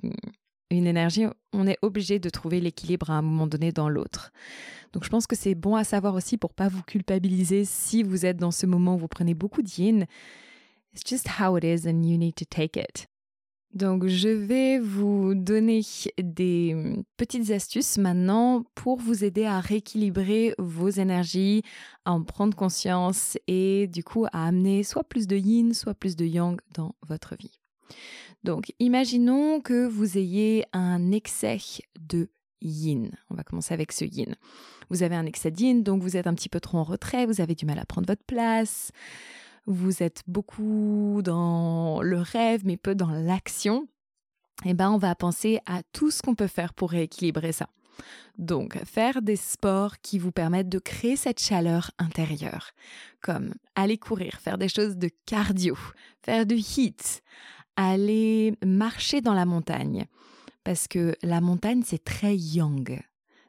une 0.77 0.87
énergie, 0.87 1.25
on 1.53 1.67
est 1.67 1.77
obligé 1.81 2.19
de 2.19 2.29
trouver 2.29 2.59
l'équilibre 2.59 3.09
à 3.09 3.17
un 3.17 3.21
moment 3.21 3.47
donné 3.47 3.71
dans 3.71 3.89
l'autre. 3.89 4.31
Donc 4.93 5.03
je 5.03 5.09
pense 5.09 5.27
que 5.27 5.35
c'est 5.35 5.55
bon 5.55 5.75
à 5.75 5.83
savoir 5.83 6.15
aussi 6.15 6.37
pour 6.37 6.53
pas 6.53 6.67
vous 6.67 6.83
culpabiliser 6.83 7.65
si 7.65 8.03
vous 8.03 8.25
êtes 8.25 8.37
dans 8.37 8.51
ce 8.51 8.65
moment 8.65 8.95
où 8.95 8.99
vous 8.99 9.07
prenez 9.07 9.33
beaucoup 9.33 9.61
de 9.61 9.69
yin. 9.69 10.05
It's 10.93 11.03
just 11.07 11.27
how 11.39 11.57
it 11.57 11.63
is 11.63 11.87
and 11.87 12.03
you 12.03 12.17
need 12.17 12.35
to 12.35 12.45
take 12.45 12.77
it. 12.79 13.07
Donc, 13.73 14.05
je 14.05 14.27
vais 14.27 14.79
vous 14.79 15.33
donner 15.33 15.81
des 16.21 16.75
petites 17.15 17.51
astuces 17.51 17.97
maintenant 17.97 18.63
pour 18.75 18.99
vous 18.99 19.23
aider 19.23 19.45
à 19.45 19.61
rééquilibrer 19.61 20.53
vos 20.57 20.89
énergies, 20.89 21.61
à 22.03 22.11
en 22.11 22.21
prendre 22.21 22.55
conscience 22.55 23.37
et 23.47 23.87
du 23.87 24.03
coup 24.03 24.25
à 24.25 24.47
amener 24.47 24.83
soit 24.83 25.05
plus 25.05 25.25
de 25.25 25.37
yin, 25.37 25.73
soit 25.73 25.93
plus 25.93 26.17
de 26.17 26.25
yang 26.25 26.59
dans 26.73 26.95
votre 27.07 27.35
vie. 27.37 27.61
Donc, 28.43 28.73
imaginons 28.79 29.61
que 29.61 29.85
vous 29.87 30.17
ayez 30.17 30.65
un 30.73 31.11
excès 31.11 31.59
de 31.99 32.29
yin. 32.61 33.11
On 33.29 33.35
va 33.35 33.43
commencer 33.43 33.73
avec 33.73 33.91
ce 33.91 34.05
yin. 34.05 34.35
Vous 34.89 35.03
avez 35.03 35.15
un 35.15 35.25
excès 35.25 35.51
de 35.51 35.59
yin, 35.61 35.83
donc 35.83 36.01
vous 36.01 36.17
êtes 36.17 36.27
un 36.27 36.33
petit 36.33 36.49
peu 36.49 36.59
trop 36.59 36.77
en 36.77 36.83
retrait, 36.83 37.25
vous 37.25 37.41
avez 37.41 37.55
du 37.55 37.65
mal 37.65 37.79
à 37.79 37.85
prendre 37.85 38.07
votre 38.07 38.23
place, 38.23 38.91
vous 39.65 40.03
êtes 40.03 40.23
beaucoup 40.27 41.21
dans 41.23 42.01
le 42.01 42.19
rêve, 42.19 42.61
mais 42.65 42.77
peu 42.77 42.95
dans 42.95 43.11
l'action. 43.11 43.87
Eh 44.65 44.73
ben, 44.73 44.91
on 44.91 44.97
va 44.97 45.15
penser 45.15 45.59
à 45.65 45.81
tout 45.91 46.11
ce 46.11 46.21
qu'on 46.21 46.35
peut 46.35 46.47
faire 46.47 46.73
pour 46.73 46.91
rééquilibrer 46.91 47.51
ça. 47.51 47.67
Donc, 48.37 48.77
faire 48.85 49.21
des 49.21 49.35
sports 49.35 49.99
qui 50.01 50.17
vous 50.17 50.31
permettent 50.31 50.69
de 50.69 50.79
créer 50.79 51.15
cette 51.15 51.39
chaleur 51.39 51.91
intérieure, 51.99 52.71
comme 53.21 53.53
aller 53.75 53.97
courir, 53.97 54.39
faire 54.39 54.57
des 54.57 54.69
choses 54.69 54.97
de 54.97 55.09
cardio, 55.25 55.77
faire 56.21 56.45
du 56.45 56.55
HIIT, 56.55 57.21
aller 57.75 58.53
marcher 58.65 59.21
dans 59.21 59.33
la 59.33 59.45
montagne, 59.45 60.05
parce 60.63 60.87
que 60.87 61.15
la 61.23 61.41
montagne, 61.41 61.83
c'est 61.85 62.03
très 62.03 62.37
yang. 62.37 63.01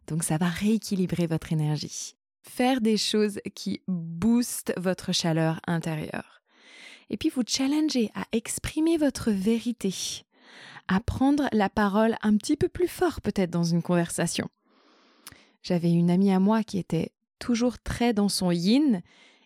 Donc 0.07 0.25
ça 0.25 0.39
va 0.39 0.49
rééquilibrer 0.49 1.27
votre 1.27 1.53
énergie. 1.53 2.17
Faire 2.43 2.81
des 2.81 2.97
choses 2.97 3.41
qui 3.55 3.83
boostent 3.87 4.73
votre 4.77 5.13
chaleur 5.13 5.61
intérieure. 5.67 6.43
Et 7.11 7.17
puis 7.17 7.29
vous 7.29 7.43
challenger 7.47 8.11
à 8.15 8.25
exprimer 8.33 8.97
votre 8.97 9.31
vérité, 9.31 9.95
à 10.89 10.99
prendre 11.01 11.49
la 11.53 11.69
parole 11.69 12.17
un 12.23 12.37
petit 12.37 12.57
peu 12.57 12.69
plus 12.69 12.89
fort 12.89 13.21
peut-être 13.21 13.51
dans 13.51 13.65
une 13.65 13.83
conversation. 13.83 14.49
J'avais 15.63 15.93
une 15.93 16.11
amie 16.11 16.33
à 16.33 16.41
moi 16.41 16.65
qui 16.65 16.79
était 16.79 17.13
toujours 17.39 17.79
très 17.79 18.13
dans 18.13 18.29
son 18.29 18.51
yin, 18.51 19.03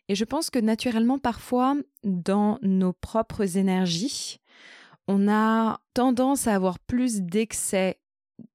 et 0.08 0.14
je 0.14 0.24
pense 0.24 0.50
que 0.50 0.58
naturellement 0.58 1.18
parfois, 1.18 1.76
dans 2.04 2.58
nos 2.62 2.92
propres 2.92 3.56
énergies, 3.56 4.38
on 5.08 5.28
a 5.28 5.80
tendance 5.94 6.46
à 6.46 6.54
avoir 6.54 6.78
plus 6.78 7.20
d'excès 7.20 7.98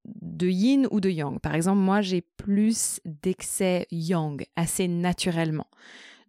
de 0.05 0.48
yin 0.48 0.88
ou 0.91 1.00
de 1.00 1.10
yang. 1.10 1.39
Par 1.39 1.55
exemple, 1.55 1.79
moi, 1.79 2.01
j'ai 2.01 2.22
plus 2.22 3.00
d'excès 3.05 3.88
yang 3.91 4.43
assez 4.55 4.88
naturellement. 4.88 5.67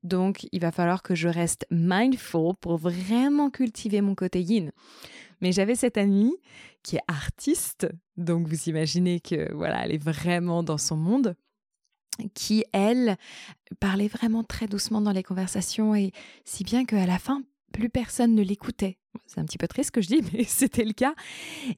Donc, 0.03 0.47
il 0.53 0.61
va 0.61 0.73
falloir 0.73 1.03
que 1.03 1.15
je 1.15 1.29
reste 1.29 1.67
mindful 1.71 2.55
pour 2.61 2.77
vraiment 2.77 3.51
cultiver 3.51 4.01
mon 4.01 4.15
côté 4.15 4.41
yin. 4.43 4.73
Mais 5.41 5.53
j'avais 5.53 5.75
cette 5.75 5.99
amie 5.99 6.35
qui 6.83 6.97
est 6.97 7.03
artiste, 7.09 7.89
donc 8.17 8.47
vous 8.47 8.69
imaginez 8.69 9.21
que 9.21 9.53
voilà, 9.55 9.85
elle 9.85 9.93
est 9.93 10.03
vraiment 10.03 10.63
dans 10.63 10.79
son 10.79 10.97
monde 10.97 11.37
qui, 12.35 12.65
elle, 12.73 13.17
parlait 13.81 14.09
vraiment 14.09 14.45
très 14.45 14.67
doucement 14.67 15.01
dans 15.01 15.13
les 15.13 15.23
conversations 15.23 15.95
et 15.95 16.13
si 16.45 16.63
bien 16.63 16.85
qu'à 16.85 17.07
la 17.07 17.19
fin, 17.19 17.43
plus 17.73 17.89
personne 17.89 18.35
ne 18.35 18.43
l'écoutait. 18.43 18.99
C'est 19.27 19.41
un 19.41 19.45
petit 19.45 19.59
peu 19.59 19.69
triste 19.69 19.89
ce 19.89 19.93
que 19.93 20.01
je 20.01 20.09
dis, 20.09 20.23
mais 20.33 20.45
c'était 20.45 20.85
le 20.85 20.93
cas. 20.93 21.15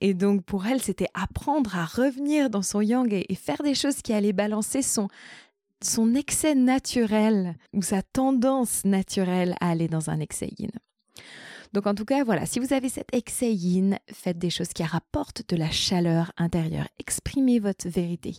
Et 0.01 0.15
donc 0.15 0.45
pour 0.45 0.67
elle, 0.67 0.83
c'était 0.83 1.09
apprendre 1.15 1.77
à 1.77 1.85
revenir 1.85 2.51
dans 2.51 2.63
son 2.63 2.81
yang 2.81 3.13
et, 3.13 3.35
faire 3.35 3.63
des 3.63 3.75
choses 3.75 4.03
qui 4.03 4.13
allaient 4.13 4.33
balancer 4.33 4.83
son, 4.83 5.09
son 5.83 6.15
excès 6.15 6.55
naturel 6.55 7.57
ou 7.73 7.83
sa 7.83 8.03
tendance 8.03 8.85
naturelle 8.85 9.57
à 9.61 9.71
aller 9.71 9.89
dans 9.89 10.11
un 10.11 10.21
excès 10.21 10.51
yin. 10.59 10.71
Donc 11.73 11.89
en 11.89 11.95
tout 11.95 12.05
cas, 12.05 12.23
voilà, 12.23 12.47
si 12.47 12.61
vous 12.61 12.73
avez 12.73 12.89
cet 12.89 13.13
excès 13.13 13.53
yin, 13.53 13.99
faites 14.13 14.39
des 14.39 14.51
choses 14.51 14.69
qui 14.69 14.85
rapportent 14.85 15.43
de 15.49 15.57
la 15.57 15.71
chaleur 15.71 16.31
intérieure. 16.37 16.87
Exprimez 17.01 17.59
votre 17.59 17.89
vérité. 17.89 18.37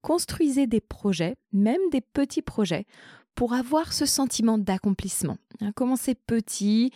Construisez 0.00 0.66
des 0.66 0.80
projets, 0.80 1.36
même 1.52 1.80
des 1.92 2.00
petits 2.00 2.42
projets, 2.42 2.86
pour 3.34 3.54
avoir 3.54 3.92
ce 3.92 4.06
sentiment 4.06 4.58
d'accomplissement. 4.58 5.38
Hein, 5.60 5.72
commencez 5.72 6.14
petit, 6.14 6.90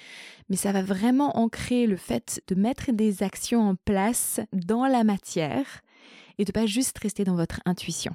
mais 0.48 0.56
ça 0.56 0.72
va 0.72 0.82
vraiment 0.82 1.38
ancrer 1.38 1.86
le 1.86 1.96
fait 1.96 2.42
de 2.48 2.54
mettre 2.54 2.92
des 2.92 3.22
actions 3.22 3.68
en 3.68 3.74
place 3.74 4.40
dans 4.52 4.86
la 4.86 5.04
matière 5.04 5.82
et 6.38 6.44
de 6.44 6.52
pas 6.52 6.66
juste 6.66 6.98
rester 6.98 7.24
dans 7.24 7.36
votre 7.36 7.60
intuition. 7.64 8.12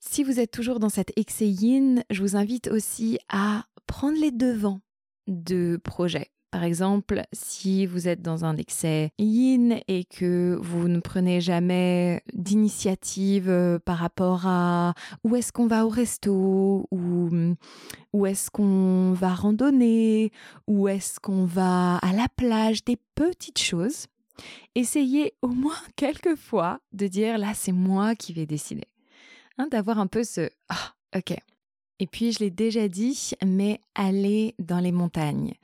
Si 0.00 0.22
vous 0.22 0.38
êtes 0.38 0.52
toujours 0.52 0.78
dans 0.78 0.88
cette 0.88 1.12
excès 1.16 1.48
yin, 1.48 2.04
je 2.10 2.22
vous 2.22 2.36
invite 2.36 2.68
aussi 2.68 3.18
à 3.28 3.64
prendre 3.86 4.18
les 4.20 4.30
devants 4.30 4.80
de 5.26 5.80
projets. 5.82 6.30
Par 6.50 6.64
exemple, 6.64 7.22
si 7.32 7.86
vous 7.86 8.08
êtes 8.08 8.22
dans 8.22 8.44
un 8.44 8.56
excès 8.56 9.10
yin 9.18 9.80
et 9.88 10.04
que 10.04 10.56
vous 10.60 10.88
ne 10.88 11.00
prenez 11.00 11.40
jamais 11.40 12.22
d'initiative 12.32 13.50
euh, 13.50 13.78
par 13.78 13.98
rapport 13.98 14.46
à 14.46 14.94
où 15.24 15.36
est-ce 15.36 15.52
qu'on 15.52 15.66
va 15.66 15.84
au 15.84 15.88
resto 15.88 16.86
ou 16.90 17.30
où 18.12 18.26
est-ce 18.26 18.50
qu'on 18.50 19.12
va 19.12 19.34
randonner, 19.34 20.30
où 20.66 20.88
est-ce 20.88 21.20
qu'on 21.20 21.44
va 21.44 21.96
à 21.96 22.12
la 22.12 22.28
plage, 22.36 22.84
des 22.84 22.98
petites 23.14 23.58
choses, 23.58 24.06
essayez 24.74 25.34
au 25.42 25.48
moins 25.48 25.76
quelques 25.96 26.36
fois 26.36 26.80
de 26.92 27.08
dire 27.08 27.38
là 27.38 27.52
c'est 27.54 27.72
moi 27.72 28.14
qui 28.14 28.32
vais 28.32 28.46
décider. 28.46 28.84
Hein, 29.58 29.68
d'avoir 29.70 29.98
un 29.98 30.06
peu 30.06 30.22
ce 30.22 30.48
ah 30.68 30.94
ok. 31.16 31.36
Et 31.98 32.06
puis 32.06 32.32
je 32.32 32.40
l'ai 32.40 32.50
déjà 32.50 32.88
dit, 32.88 33.32
mais 33.44 33.80
allez 33.94 34.54
dans 34.58 34.80
les 34.80 34.92
montagnes 34.92 35.54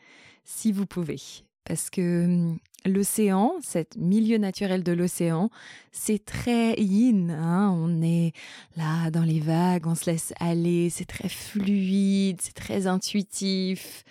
si 0.45 0.73
vous 0.73 0.87
pouvez. 0.87 1.21
Parce 1.65 1.91
que 1.91 2.25
hum, 2.25 2.59
l'océan, 2.85 3.55
cet 3.63 3.97
milieu 3.97 4.39
naturel 4.39 4.83
de 4.83 4.93
l'océan, 4.93 5.51
c'est 5.93 6.25
très 6.25 6.75
yin. 6.81 7.31
Hein. 7.31 7.71
on 7.71 8.03
est 8.03 8.33
là 8.77 9.11
dans 9.11 9.23
les 9.23 9.41
vagues, 9.41 9.87
on 9.87 9.95
se 9.95 10.11
laisse 10.11 10.33
aller, 10.41 10.91
c'est 10.91 11.05
très 11.05 11.29
fluide, 11.29 12.41
c'est 12.41 12.55
très 12.55 12.87
intuitif. 12.87 14.05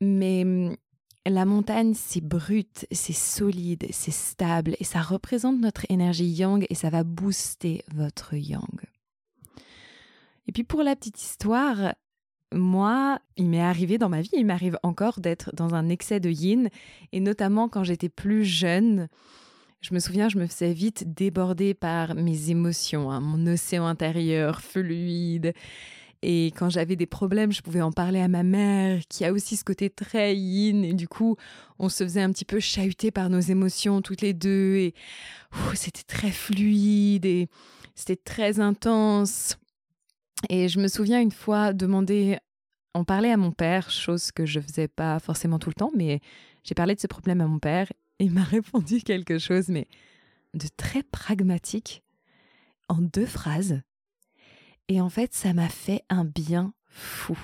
Mais 0.00 0.42
hum, 0.44 0.76
la 1.26 1.44
montagne, 1.44 1.94
c'est 1.94 2.22
brut, 2.22 2.86
c'est 2.90 3.12
solide, 3.12 3.86
c'est 3.90 4.12
stable 4.12 4.76
et 4.78 4.84
ça 4.84 5.02
représente 5.02 5.60
notre 5.60 5.84
énergie 5.90 6.28
yang 6.28 6.64
et 6.70 6.74
ça 6.74 6.90
va 6.90 7.04
booster 7.04 7.84
votre 7.94 8.34
yang. 8.34 8.80
Et 10.46 10.52
puis 10.52 10.64
pour 10.64 10.82
la 10.82 10.96
petite 10.96 11.20
histoire, 11.20 11.94
moi, 12.52 13.18
il 13.36 13.46
m'est 13.46 13.60
arrivé 13.60 13.98
dans 13.98 14.08
ma 14.08 14.20
vie, 14.20 14.30
il 14.32 14.46
m'arrive 14.46 14.78
encore 14.82 15.20
d'être 15.20 15.54
dans 15.54 15.74
un 15.74 15.88
excès 15.88 16.20
de 16.20 16.30
yin, 16.30 16.68
et 17.12 17.20
notamment 17.20 17.68
quand 17.68 17.84
j'étais 17.84 18.08
plus 18.08 18.44
jeune. 18.44 19.08
Je 19.80 19.94
me 19.94 20.00
souviens, 20.00 20.28
je 20.28 20.38
me 20.38 20.46
faisais 20.46 20.72
vite 20.72 21.14
déborder 21.14 21.74
par 21.74 22.14
mes 22.14 22.50
émotions, 22.50 23.10
hein, 23.10 23.20
mon 23.20 23.46
océan 23.46 23.86
intérieur 23.86 24.60
fluide. 24.60 25.52
Et 26.22 26.46
quand 26.46 26.68
j'avais 26.68 26.96
des 26.96 27.06
problèmes, 27.06 27.52
je 27.52 27.62
pouvais 27.62 27.80
en 27.80 27.92
parler 27.92 28.20
à 28.20 28.26
ma 28.26 28.42
mère, 28.42 29.02
qui 29.08 29.24
a 29.24 29.32
aussi 29.32 29.56
ce 29.56 29.62
côté 29.62 29.88
très 29.88 30.34
yin. 30.34 30.84
Et 30.84 30.94
du 30.94 31.06
coup, 31.06 31.36
on 31.78 31.88
se 31.88 32.02
faisait 32.02 32.22
un 32.22 32.32
petit 32.32 32.44
peu 32.44 32.58
chahuter 32.58 33.12
par 33.12 33.30
nos 33.30 33.38
émotions 33.38 34.02
toutes 34.02 34.22
les 34.22 34.34
deux. 34.34 34.76
Et 34.76 34.94
c'était 35.74 36.02
très 36.02 36.32
fluide 36.32 37.24
et 37.24 37.48
c'était 37.94 38.16
très 38.16 38.58
intense. 38.58 39.58
Et 40.48 40.68
je 40.68 40.78
me 40.78 40.88
souviens 40.88 41.20
une 41.20 41.32
fois 41.32 41.72
demander, 41.72 42.38
en 42.94 43.04
parler 43.04 43.30
à 43.30 43.36
mon 43.36 43.52
père, 43.52 43.90
chose 43.90 44.30
que 44.32 44.46
je 44.46 44.60
faisais 44.60 44.88
pas 44.88 45.18
forcément 45.18 45.58
tout 45.58 45.70
le 45.70 45.74
temps, 45.74 45.90
mais 45.94 46.20
j'ai 46.64 46.74
parlé 46.74 46.94
de 46.94 47.00
ce 47.00 47.06
problème 47.06 47.40
à 47.40 47.46
mon 47.46 47.58
père 47.58 47.90
et 48.18 48.24
il 48.24 48.32
m'a 48.32 48.44
répondu 48.44 49.00
quelque 49.02 49.38
chose, 49.38 49.68
mais 49.68 49.88
de 50.54 50.66
très 50.76 51.02
pragmatique, 51.02 52.02
en 52.88 52.98
deux 52.98 53.26
phrases. 53.26 53.80
Et 54.88 55.00
en 55.00 55.10
fait, 55.10 55.34
ça 55.34 55.52
m'a 55.52 55.68
fait 55.68 56.02
un 56.08 56.24
bien 56.24 56.72
fou. 56.86 57.38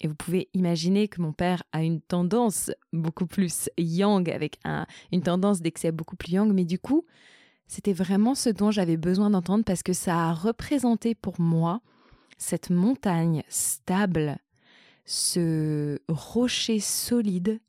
Et 0.00 0.08
vous 0.08 0.14
pouvez 0.14 0.48
imaginer 0.54 1.08
que 1.08 1.20
mon 1.20 1.34
père 1.34 1.62
a 1.72 1.82
une 1.82 2.00
tendance 2.00 2.70
beaucoup 2.94 3.26
plus 3.26 3.68
yang, 3.76 4.30
avec 4.30 4.58
une 5.12 5.22
tendance 5.22 5.60
d'excès 5.60 5.92
beaucoup 5.92 6.16
plus 6.16 6.32
yang, 6.32 6.50
mais 6.54 6.64
du 6.64 6.78
coup, 6.78 7.04
c'était 7.66 7.92
vraiment 7.92 8.34
ce 8.34 8.48
dont 8.48 8.70
j'avais 8.70 8.96
besoin 8.96 9.28
d'entendre 9.28 9.64
parce 9.64 9.82
que 9.82 9.92
ça 9.92 10.30
a 10.30 10.32
représenté 10.32 11.14
pour 11.14 11.38
moi 11.38 11.82
cette 12.40 12.70
montagne 12.70 13.42
stable, 13.48 14.38
ce 15.04 15.98
rocher 16.08 16.80
solide 16.80 17.60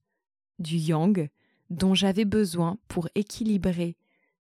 du 0.60 0.78
yang 0.78 1.30
dont 1.70 1.94
j'avais 1.94 2.26
besoin 2.26 2.78
pour 2.88 3.10
équilibrer 3.16 3.98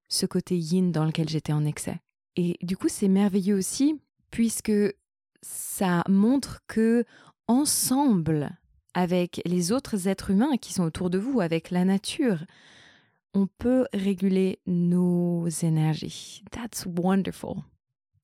ce 0.07 0.25
côté 0.25 0.57
yin 0.57 0.91
dans 0.91 1.05
lequel 1.05 1.29
j'étais 1.29 1.53
en 1.53 1.65
excès. 1.65 1.99
Et 2.35 2.57
du 2.61 2.77
coup, 2.77 2.87
c'est 2.89 3.07
merveilleux 3.07 3.57
aussi 3.57 3.99
puisque 4.29 4.71
ça 5.41 6.03
montre 6.07 6.61
que 6.67 7.03
ensemble 7.47 8.57
avec 8.93 9.41
les 9.45 9.71
autres 9.71 10.07
êtres 10.07 10.31
humains 10.31 10.57
qui 10.57 10.73
sont 10.73 10.83
autour 10.83 11.09
de 11.09 11.17
vous, 11.17 11.41
avec 11.41 11.71
la 11.71 11.85
nature, 11.85 12.45
on 13.33 13.47
peut 13.47 13.85
réguler 13.93 14.59
nos 14.65 15.47
énergies. 15.47 16.43
That's 16.51 16.85
wonderful. 16.85 17.63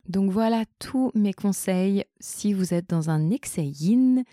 Donc 0.08 0.30
voilà 0.30 0.64
tous 0.78 1.10
mes 1.14 1.34
conseils 1.34 2.04
si 2.18 2.54
vous 2.54 2.72
êtes 2.72 2.88
dans 2.88 3.10
un 3.10 3.30
excès 3.30 3.66
yin 3.66 4.24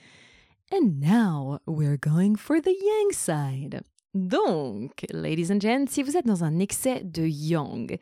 And 0.71 0.99
now 0.99 1.59
we're 1.67 1.97
going 1.97 2.37
for 2.37 2.59
the 2.59 2.71
yang 2.71 3.11
side. 3.11 3.81
Donc, 4.15 5.05
ladies 5.11 5.51
and 5.51 5.59
gents, 5.59 5.91
si 5.91 6.01
vous 6.01 6.17
êtes 6.17 6.25
dans 6.25 6.43
un 6.43 6.57
excès 6.59 7.03
de 7.03 7.23
yang, 7.27 7.97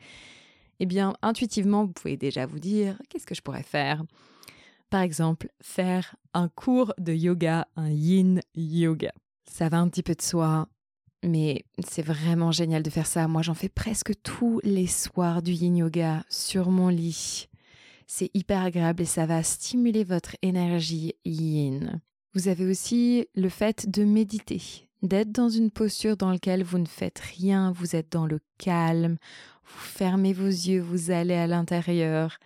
eh 0.80 0.86
bien, 0.86 1.14
intuitivement, 1.20 1.84
vous 1.84 1.92
pouvez 1.92 2.16
déjà 2.16 2.46
vous 2.46 2.60
dire 2.60 2.96
qu'est-ce 3.10 3.26
que 3.26 3.34
je 3.34 3.42
pourrais 3.42 3.64
faire? 3.64 4.02
Par 4.88 5.02
exemple, 5.02 5.48
faire 5.60 6.16
un 6.32 6.48
cours 6.48 6.94
de 6.98 7.12
yoga, 7.12 7.66
un 7.76 7.90
yin 7.90 8.40
yoga. 8.54 9.12
Ça 9.44 9.68
va 9.68 9.78
un 9.78 9.88
petit 9.88 10.02
peu 10.02 10.14
de 10.14 10.22
soi, 10.22 10.68
mais 11.22 11.64
c'est 11.84 12.02
vraiment 12.02 12.52
génial 12.52 12.82
de 12.82 12.90
faire 12.90 13.06
ça. 13.06 13.28
Moi, 13.28 13.42
j'en 13.42 13.54
fais 13.54 13.68
presque 13.68 14.12
tous 14.22 14.60
les 14.62 14.86
soirs 14.86 15.42
du 15.42 15.52
yin 15.52 15.76
yoga 15.76 16.24
sur 16.30 16.70
mon 16.70 16.88
lit. 16.88 17.48
C'est 18.06 18.30
hyper 18.34 18.62
agréable 18.62 19.02
et 19.02 19.06
ça 19.06 19.26
va 19.26 19.42
stimuler 19.42 20.04
votre 20.04 20.36
énergie 20.42 21.14
yin. 21.24 22.00
Vous 22.34 22.48
avez 22.48 22.66
aussi 22.66 23.26
le 23.34 23.48
fait 23.48 23.88
de 23.88 24.04
méditer, 24.04 24.88
d'être 25.02 25.32
dans 25.32 25.48
une 25.48 25.70
posture 25.70 26.16
dans 26.16 26.30
laquelle 26.30 26.64
vous 26.64 26.78
ne 26.78 26.86
faites 26.86 27.20
rien, 27.20 27.72
vous 27.72 27.96
êtes 27.96 28.10
dans 28.12 28.26
le 28.26 28.40
calme, 28.58 29.16
vous 29.64 29.80
fermez 29.80 30.32
vos 30.32 30.46
yeux, 30.46 30.80
vous 30.80 31.10
allez 31.10 31.34
à 31.34 31.46
l'intérieur. 31.46 32.38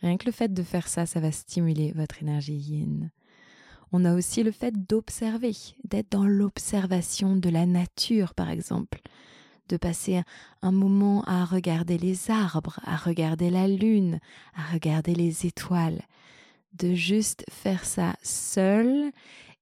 Rien 0.00 0.16
que 0.16 0.26
le 0.26 0.32
fait 0.32 0.52
de 0.52 0.62
faire 0.62 0.88
ça, 0.88 1.06
ça 1.06 1.20
va 1.20 1.32
stimuler 1.32 1.92
votre 1.92 2.22
énergie 2.22 2.56
yin. 2.56 3.10
On 3.92 4.04
a 4.04 4.14
aussi 4.14 4.42
le 4.42 4.50
fait 4.50 4.86
d'observer, 4.86 5.54
d'être 5.84 6.10
dans 6.10 6.26
l'observation 6.26 7.36
de 7.36 7.48
la 7.48 7.64
nature, 7.64 8.34
par 8.34 8.50
exemple, 8.50 9.00
de 9.68 9.76
passer 9.76 10.22
un 10.62 10.72
moment 10.72 11.22
à 11.24 11.44
regarder 11.44 11.98
les 11.98 12.30
arbres, 12.30 12.80
à 12.84 12.96
regarder 12.96 13.50
la 13.50 13.68
lune, 13.68 14.20
à 14.54 14.72
regarder 14.72 15.14
les 15.14 15.46
étoiles, 15.46 16.02
de 16.72 16.94
juste 16.94 17.44
faire 17.50 17.84
ça 17.84 18.16
seul 18.22 19.10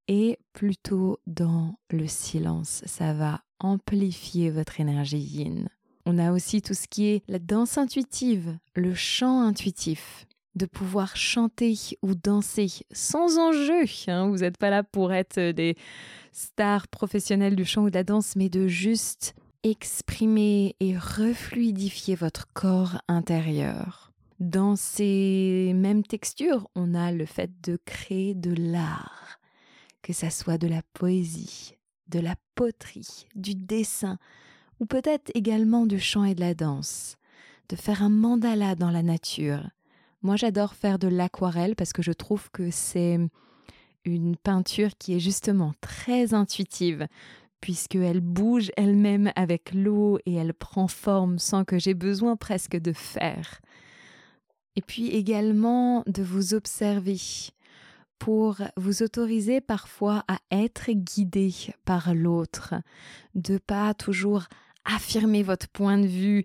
et 0.08 0.38
plutôt 0.52 1.18
dans 1.26 1.78
le 1.90 2.06
silence. 2.06 2.82
Ça 2.86 3.12
va 3.12 3.42
amplifier 3.58 4.50
votre 4.50 4.80
énergie 4.80 5.18
yin. 5.18 5.68
On 6.04 6.18
a 6.18 6.32
aussi 6.32 6.62
tout 6.62 6.74
ce 6.74 6.86
qui 6.86 7.06
est 7.06 7.22
la 7.26 7.38
danse 7.38 7.78
intuitive, 7.78 8.56
le 8.74 8.94
chant 8.94 9.42
intuitif, 9.42 10.26
de 10.54 10.66
pouvoir 10.66 11.16
chanter 11.16 11.76
ou 12.02 12.14
danser 12.14 12.68
sans 12.92 13.38
enjeu. 13.38 13.84
Hein. 14.08 14.28
Vous 14.28 14.38
n'êtes 14.38 14.56
pas 14.56 14.70
là 14.70 14.82
pour 14.82 15.12
être 15.12 15.50
des 15.50 15.76
stars 16.32 16.88
professionnelles 16.88 17.56
du 17.56 17.64
chant 17.64 17.84
ou 17.84 17.90
de 17.90 17.94
la 17.94 18.04
danse, 18.04 18.36
mais 18.36 18.48
de 18.48 18.68
juste 18.68 19.34
exprimer 19.70 20.76
et 20.78 20.96
refluidifier 20.96 22.14
votre 22.14 22.46
corps 22.52 23.02
intérieur. 23.08 24.12
Dans 24.38 24.76
ces 24.76 25.72
mêmes 25.74 26.04
textures, 26.04 26.68
on 26.76 26.94
a 26.94 27.10
le 27.10 27.26
fait 27.26 27.50
de 27.64 27.76
créer 27.84 28.34
de 28.34 28.54
l'art, 28.56 29.40
que 30.02 30.12
ça 30.12 30.30
soit 30.30 30.58
de 30.58 30.68
la 30.68 30.82
poésie, 30.92 31.74
de 32.08 32.20
la 32.20 32.36
poterie, 32.54 33.26
du 33.34 33.56
dessin, 33.56 34.18
ou 34.78 34.86
peut-être 34.86 35.32
également 35.34 35.86
du 35.86 35.98
chant 35.98 36.22
et 36.22 36.36
de 36.36 36.40
la 36.40 36.54
danse, 36.54 37.16
de 37.68 37.74
faire 37.74 38.04
un 38.04 38.10
mandala 38.10 38.76
dans 38.76 38.90
la 38.90 39.02
nature. 39.02 39.68
Moi 40.22 40.36
j'adore 40.36 40.74
faire 40.74 41.00
de 41.00 41.08
l'aquarelle 41.08 41.74
parce 41.74 41.92
que 41.92 42.02
je 42.02 42.12
trouve 42.12 42.50
que 42.52 42.70
c'est 42.70 43.18
une 44.04 44.36
peinture 44.36 44.96
qui 44.96 45.14
est 45.14 45.20
justement 45.20 45.72
très 45.80 46.34
intuitive, 46.34 47.08
puisqu'elle 47.66 48.20
bouge 48.20 48.70
elle-même 48.76 49.32
avec 49.34 49.74
l'eau 49.74 50.20
et 50.24 50.34
elle 50.34 50.54
prend 50.54 50.86
forme 50.86 51.40
sans 51.40 51.64
que 51.64 51.80
j'ai 51.80 51.94
besoin 51.94 52.36
presque 52.36 52.76
de 52.76 52.92
faire. 52.92 53.60
Et 54.76 54.82
puis 54.82 55.08
également 55.08 56.04
de 56.06 56.22
vous 56.22 56.54
observer 56.54 57.18
pour 58.20 58.58
vous 58.76 59.02
autoriser 59.02 59.60
parfois 59.60 60.22
à 60.28 60.38
être 60.52 60.92
guidé 60.92 61.52
par 61.84 62.14
l'autre, 62.14 62.74
de 63.34 63.58
pas 63.58 63.94
toujours 63.94 64.44
affirmer 64.84 65.42
votre 65.42 65.66
point 65.66 65.98
de 65.98 66.06
vue 66.06 66.44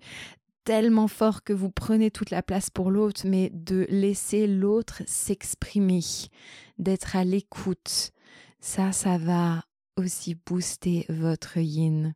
tellement 0.63 1.08
fort 1.08 1.44
que 1.44 1.54
vous 1.54 1.70
prenez 1.70 2.10
toute 2.10 2.32
la 2.32 2.42
place 2.42 2.72
pour 2.72 2.90
l'autre, 2.90 3.27
mais 3.27 3.51
de 3.53 3.86
laisser 3.90 4.48
l'autre 4.48 5.03
s'exprimer, 5.05 6.01
d'être 6.79 7.16
à 7.16 7.24
l'écoute. 7.24 8.10
Ça, 8.60 8.92
ça 8.92 9.20
va 9.20 9.62
aussi 10.01 10.35
booster 10.46 11.05
votre 11.09 11.57
yin. 11.57 12.14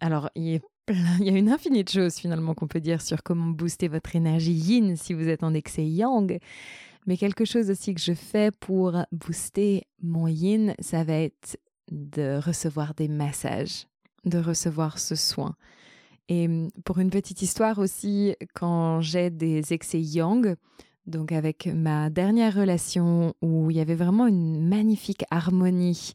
Alors, 0.00 0.30
il 0.34 0.60
y 1.20 1.30
a, 1.30 1.36
une 1.36 1.50
infinité 1.50 1.84
de 1.84 2.02
choses 2.02 2.16
finalement 2.16 2.54
qu'on 2.54 2.68
peut 2.68 2.80
dire 2.80 3.00
sur 3.00 3.22
comment 3.22 3.48
booster 3.48 3.88
votre 3.88 4.14
énergie 4.16 4.52
yin 4.52 4.96
si 4.96 5.14
vous 5.14 5.28
êtes 5.28 5.42
en 5.42 5.54
excès 5.54 5.86
yang. 5.86 6.38
Mais 7.06 7.16
quelque 7.16 7.44
chose 7.44 7.70
aussi 7.70 7.94
que 7.94 8.00
je 8.00 8.12
fais 8.12 8.50
pour 8.50 8.92
booster 9.12 9.84
mon 10.02 10.28
yin, 10.28 10.74
ça 10.80 11.04
va 11.04 11.14
être 11.14 11.58
de 11.90 12.38
recevoir 12.38 12.94
des 12.94 13.08
massages 13.08 13.86
de 14.24 14.38
recevoir 14.38 14.98
ce 14.98 15.14
soin. 15.14 15.54
Et 16.28 16.46
hum, 16.46 16.70
pour 16.84 16.98
une 16.98 17.10
petite 17.10 17.42
histoire 17.42 17.78
aussi, 17.78 18.34
quand 18.54 19.00
j'ai 19.00 19.30
des 19.30 19.72
excès 19.72 20.00
yang, 20.00 20.56
donc 21.06 21.32
avec 21.32 21.66
ma 21.66 22.10
dernière 22.10 22.54
relation 22.54 23.34
où 23.40 23.70
il 23.70 23.76
y 23.76 23.80
avait 23.80 23.94
vraiment 23.94 24.26
une 24.26 24.66
magnifique 24.66 25.24
harmonie 25.30 26.12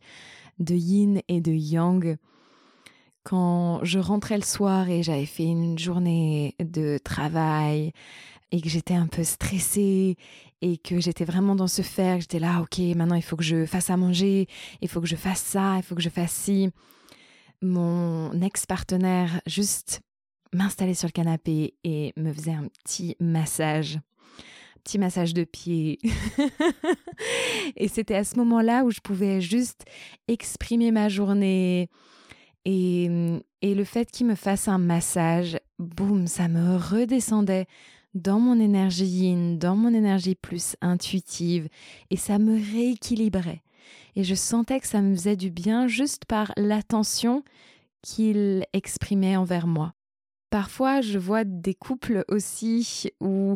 de 0.59 0.75
yin 0.75 1.21
et 1.27 1.41
de 1.41 1.51
yang, 1.51 2.17
quand 3.23 3.79
je 3.83 3.99
rentrais 3.99 4.37
le 4.37 4.43
soir 4.43 4.89
et 4.89 5.01
j'avais 5.01 5.25
fait 5.25 5.45
une 5.45 5.79
journée 5.79 6.55
de 6.59 6.97
travail 6.97 7.93
et 8.51 8.61
que 8.61 8.69
j'étais 8.69 8.93
un 8.93 9.07
peu 9.07 9.23
stressée 9.23 10.17
et 10.61 10.77
que 10.77 10.99
j'étais 10.99 11.25
vraiment 11.25 11.55
dans 11.55 11.67
ce 11.67 11.81
faire, 11.81 12.19
j'étais 12.19 12.39
là, 12.39 12.61
ok, 12.61 12.79
maintenant 12.95 13.15
il 13.15 13.23
faut 13.23 13.35
que 13.35 13.43
je 13.43 13.65
fasse 13.65 13.89
à 13.89 13.97
manger, 13.97 14.47
il 14.81 14.87
faut 14.87 15.01
que 15.01 15.07
je 15.07 15.15
fasse 15.15 15.41
ça, 15.41 15.77
il 15.77 15.83
faut 15.83 15.95
que 15.95 16.01
je 16.01 16.09
fasse 16.09 16.31
ci. 16.31 16.69
Mon 17.61 18.31
ex-partenaire 18.41 19.41
juste 19.45 20.01
m'installait 20.53 20.93
sur 20.93 21.07
le 21.07 21.13
canapé 21.13 21.75
et 21.83 22.13
me 22.17 22.31
faisait 22.33 22.53
un 22.53 22.67
petit 22.83 23.15
massage 23.19 23.99
petit 24.83 24.99
massage 24.99 25.33
de 25.33 25.43
pied. 25.43 25.99
et 27.75 27.87
c'était 27.87 28.15
à 28.15 28.23
ce 28.23 28.35
moment-là 28.37 28.83
où 28.83 28.91
je 28.91 28.99
pouvais 28.99 29.41
juste 29.41 29.85
exprimer 30.27 30.91
ma 30.91 31.09
journée. 31.09 31.89
Et, 32.65 33.09
et 33.61 33.75
le 33.75 33.83
fait 33.83 34.09
qu'il 34.09 34.25
me 34.25 34.35
fasse 34.35 34.67
un 34.67 34.77
massage, 34.77 35.57
boum, 35.79 36.27
ça 36.27 36.47
me 36.47 36.77
redescendait 36.77 37.65
dans 38.13 38.39
mon 38.39 38.59
énergie 38.59 39.35
dans 39.57 39.75
mon 39.75 39.93
énergie 39.93 40.35
plus 40.35 40.75
intuitive. 40.81 41.67
Et 42.09 42.17
ça 42.17 42.39
me 42.39 42.53
rééquilibrait 42.53 43.63
et 44.15 44.23
je 44.23 44.35
sentais 44.35 44.79
que 44.79 44.87
ça 44.87 45.01
me 45.01 45.15
faisait 45.15 45.35
du 45.35 45.49
bien 45.49 45.87
juste 45.87 46.25
par 46.25 46.53
l'attention 46.57 47.43
qu'il 48.01 48.65
exprimait 48.73 49.35
envers 49.35 49.67
moi. 49.67 49.93
Parfois, 50.49 51.01
je 51.01 51.17
vois 51.17 51.43
des 51.45 51.73
couples 51.73 52.23
aussi 52.27 53.09
où 53.19 53.55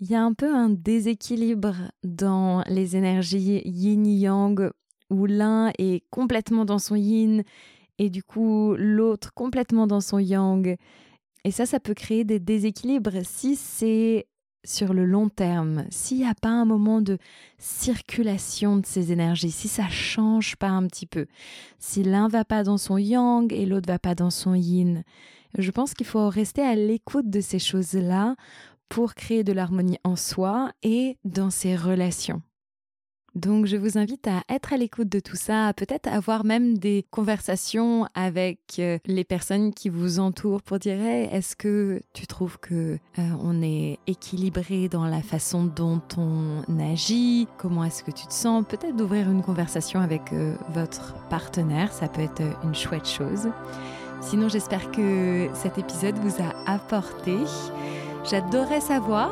il 0.00 0.10
y 0.10 0.14
a 0.14 0.22
un 0.22 0.32
peu 0.32 0.52
un 0.52 0.70
déséquilibre 0.70 1.76
dans 2.02 2.62
les 2.68 2.96
énergies 2.96 3.62
yin-yang, 3.64 4.70
où 5.10 5.26
l'un 5.26 5.70
est 5.78 6.04
complètement 6.10 6.64
dans 6.64 6.78
son 6.78 6.96
yin 6.96 7.42
et 7.98 8.10
du 8.10 8.22
coup 8.22 8.74
l'autre 8.76 9.32
complètement 9.34 9.86
dans 9.86 10.00
son 10.00 10.18
yang. 10.18 10.76
Et 11.44 11.50
ça, 11.50 11.66
ça 11.66 11.78
peut 11.78 11.94
créer 11.94 12.24
des 12.24 12.40
déséquilibres 12.40 13.24
si 13.24 13.54
c'est 13.54 14.26
sur 14.64 14.94
le 14.94 15.04
long 15.04 15.28
terme, 15.28 15.84
s'il 15.90 16.18
n'y 16.18 16.26
a 16.26 16.34
pas 16.34 16.48
un 16.48 16.64
moment 16.64 17.02
de 17.02 17.18
circulation 17.58 18.78
de 18.78 18.86
ces 18.86 19.12
énergies, 19.12 19.50
si 19.50 19.68
ça 19.68 19.88
change 19.90 20.56
pas 20.56 20.70
un 20.70 20.86
petit 20.86 21.04
peu, 21.04 21.26
si 21.78 22.02
l'un 22.02 22.28
va 22.28 22.46
pas 22.46 22.64
dans 22.64 22.78
son 22.78 22.96
yang 22.96 23.52
et 23.52 23.66
l'autre 23.66 23.88
va 23.88 23.98
pas 23.98 24.14
dans 24.14 24.30
son 24.30 24.54
yin, 24.54 25.04
je 25.58 25.70
pense 25.70 25.92
qu'il 25.92 26.06
faut 26.06 26.30
rester 26.30 26.62
à 26.62 26.74
l'écoute 26.74 27.28
de 27.28 27.40
ces 27.40 27.58
choses-là 27.58 28.36
pour 28.88 29.14
créer 29.14 29.44
de 29.44 29.52
l'harmonie 29.52 29.98
en 30.04 30.16
soi 30.16 30.72
et 30.82 31.16
dans 31.24 31.50
ses 31.50 31.76
relations. 31.76 32.42
Donc 33.34 33.66
je 33.66 33.76
vous 33.76 33.98
invite 33.98 34.28
à 34.28 34.42
être 34.48 34.72
à 34.72 34.76
l'écoute 34.76 35.08
de 35.08 35.18
tout 35.18 35.34
ça, 35.34 35.66
à 35.66 35.72
peut-être 35.72 36.06
avoir 36.06 36.44
même 36.44 36.78
des 36.78 37.04
conversations 37.10 38.06
avec 38.14 38.60
euh, 38.78 38.98
les 39.06 39.24
personnes 39.24 39.74
qui 39.74 39.88
vous 39.88 40.20
entourent 40.20 40.62
pour 40.62 40.78
dire 40.78 41.00
est-ce 41.00 41.56
que 41.56 42.00
tu 42.12 42.28
trouves 42.28 42.58
que 42.58 42.74
euh, 43.18 43.22
on 43.42 43.60
est 43.60 43.98
équilibré 44.06 44.88
dans 44.88 45.06
la 45.06 45.20
façon 45.20 45.64
dont 45.64 46.02
on 46.16 46.62
agit? 46.78 47.48
Comment 47.58 47.82
est-ce 47.82 48.04
que 48.04 48.12
tu 48.12 48.26
te 48.26 48.32
sens? 48.32 48.64
Peut-être 48.68 48.94
d'ouvrir 48.94 49.28
une 49.28 49.42
conversation 49.42 49.98
avec 49.98 50.32
euh, 50.32 50.54
votre 50.68 51.14
partenaire, 51.28 51.92
ça 51.92 52.06
peut 52.06 52.22
être 52.22 52.42
une 52.62 52.74
chouette 52.74 53.08
chose. 53.08 53.48
Sinon 54.20 54.48
j'espère 54.48 54.92
que 54.92 55.48
cet 55.54 55.76
épisode 55.76 56.16
vous 56.18 56.40
a 56.40 56.70
apporté. 56.72 57.34
J'adorerais 58.24 58.80
savoir 58.80 59.30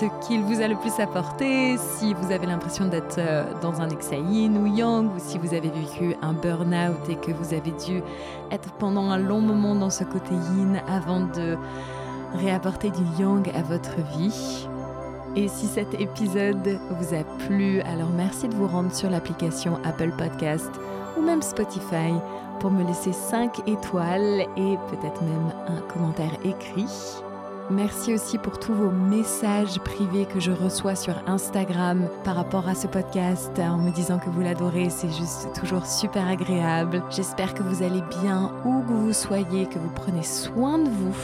ce 0.00 0.06
qu'il 0.26 0.42
vous 0.42 0.60
a 0.60 0.66
le 0.66 0.74
plus 0.74 0.98
apporté, 0.98 1.76
si 1.78 2.14
vous 2.14 2.32
avez 2.32 2.46
l'impression 2.46 2.86
d'être 2.86 3.18
euh, 3.18 3.44
dans 3.62 3.80
un 3.80 3.88
excès 3.90 4.18
yin 4.18 4.56
ou 4.58 4.66
yang, 4.66 5.06
ou 5.06 5.18
si 5.18 5.38
vous 5.38 5.54
avez 5.54 5.68
vécu 5.68 6.16
un 6.20 6.32
burn-out 6.32 7.08
et 7.08 7.14
que 7.14 7.30
vous 7.30 7.54
avez 7.54 7.70
dû 7.70 8.02
être 8.50 8.72
pendant 8.78 9.10
un 9.10 9.18
long 9.18 9.40
moment 9.40 9.76
dans 9.76 9.90
ce 9.90 10.02
côté 10.02 10.34
yin 10.34 10.82
avant 10.88 11.20
de 11.20 11.56
réapporter 12.34 12.90
du 12.90 13.02
yang 13.20 13.48
à 13.54 13.62
votre 13.62 13.96
vie. 14.18 14.66
Et 15.36 15.46
si 15.46 15.66
cet 15.66 16.00
épisode 16.00 16.78
vous 16.90 17.14
a 17.14 17.22
plu, 17.46 17.80
alors 17.82 18.10
merci 18.16 18.48
de 18.48 18.54
vous 18.54 18.66
rendre 18.66 18.92
sur 18.92 19.10
l'application 19.10 19.78
Apple 19.84 20.12
Podcast 20.16 20.70
ou 21.16 21.22
même 21.22 21.42
Spotify 21.42 22.12
pour 22.58 22.72
me 22.72 22.84
laisser 22.84 23.12
5 23.12 23.68
étoiles 23.68 24.40
et 24.56 24.76
peut-être 24.90 25.22
même 25.22 25.52
un 25.68 25.80
commentaire 25.92 26.32
écrit. 26.44 27.23
Merci 27.70 28.12
aussi 28.12 28.36
pour 28.36 28.58
tous 28.58 28.74
vos 28.74 28.90
messages 28.90 29.78
privés 29.80 30.26
que 30.26 30.38
je 30.38 30.52
reçois 30.52 30.94
sur 30.94 31.14
Instagram 31.26 32.08
par 32.22 32.36
rapport 32.36 32.68
à 32.68 32.74
ce 32.74 32.86
podcast 32.86 33.58
en 33.58 33.78
me 33.78 33.90
disant 33.90 34.18
que 34.18 34.28
vous 34.28 34.42
l'adorez. 34.42 34.90
C'est 34.90 35.10
juste 35.10 35.48
toujours 35.58 35.86
super 35.86 36.28
agréable. 36.28 37.02
J'espère 37.10 37.54
que 37.54 37.62
vous 37.62 37.82
allez 37.82 38.02
bien 38.20 38.52
où 38.66 38.82
que 38.82 38.92
vous 38.92 39.12
soyez, 39.14 39.66
que 39.66 39.78
vous 39.78 39.92
prenez 39.94 40.22
soin 40.22 40.78
de 40.78 40.90
vous. 40.90 41.16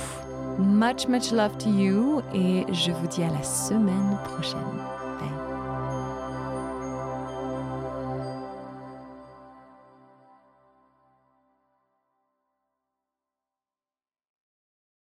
Much, 0.59 1.09
much 1.09 1.31
love 1.31 1.57
to 1.59 1.69
you 1.69 2.23
et 2.35 2.65
je 2.73 2.91
vous 2.91 3.07
dis 3.07 3.23
à 3.23 3.29
la 3.29 3.43
semaine 3.43 4.19
prochaine. 4.25 5.00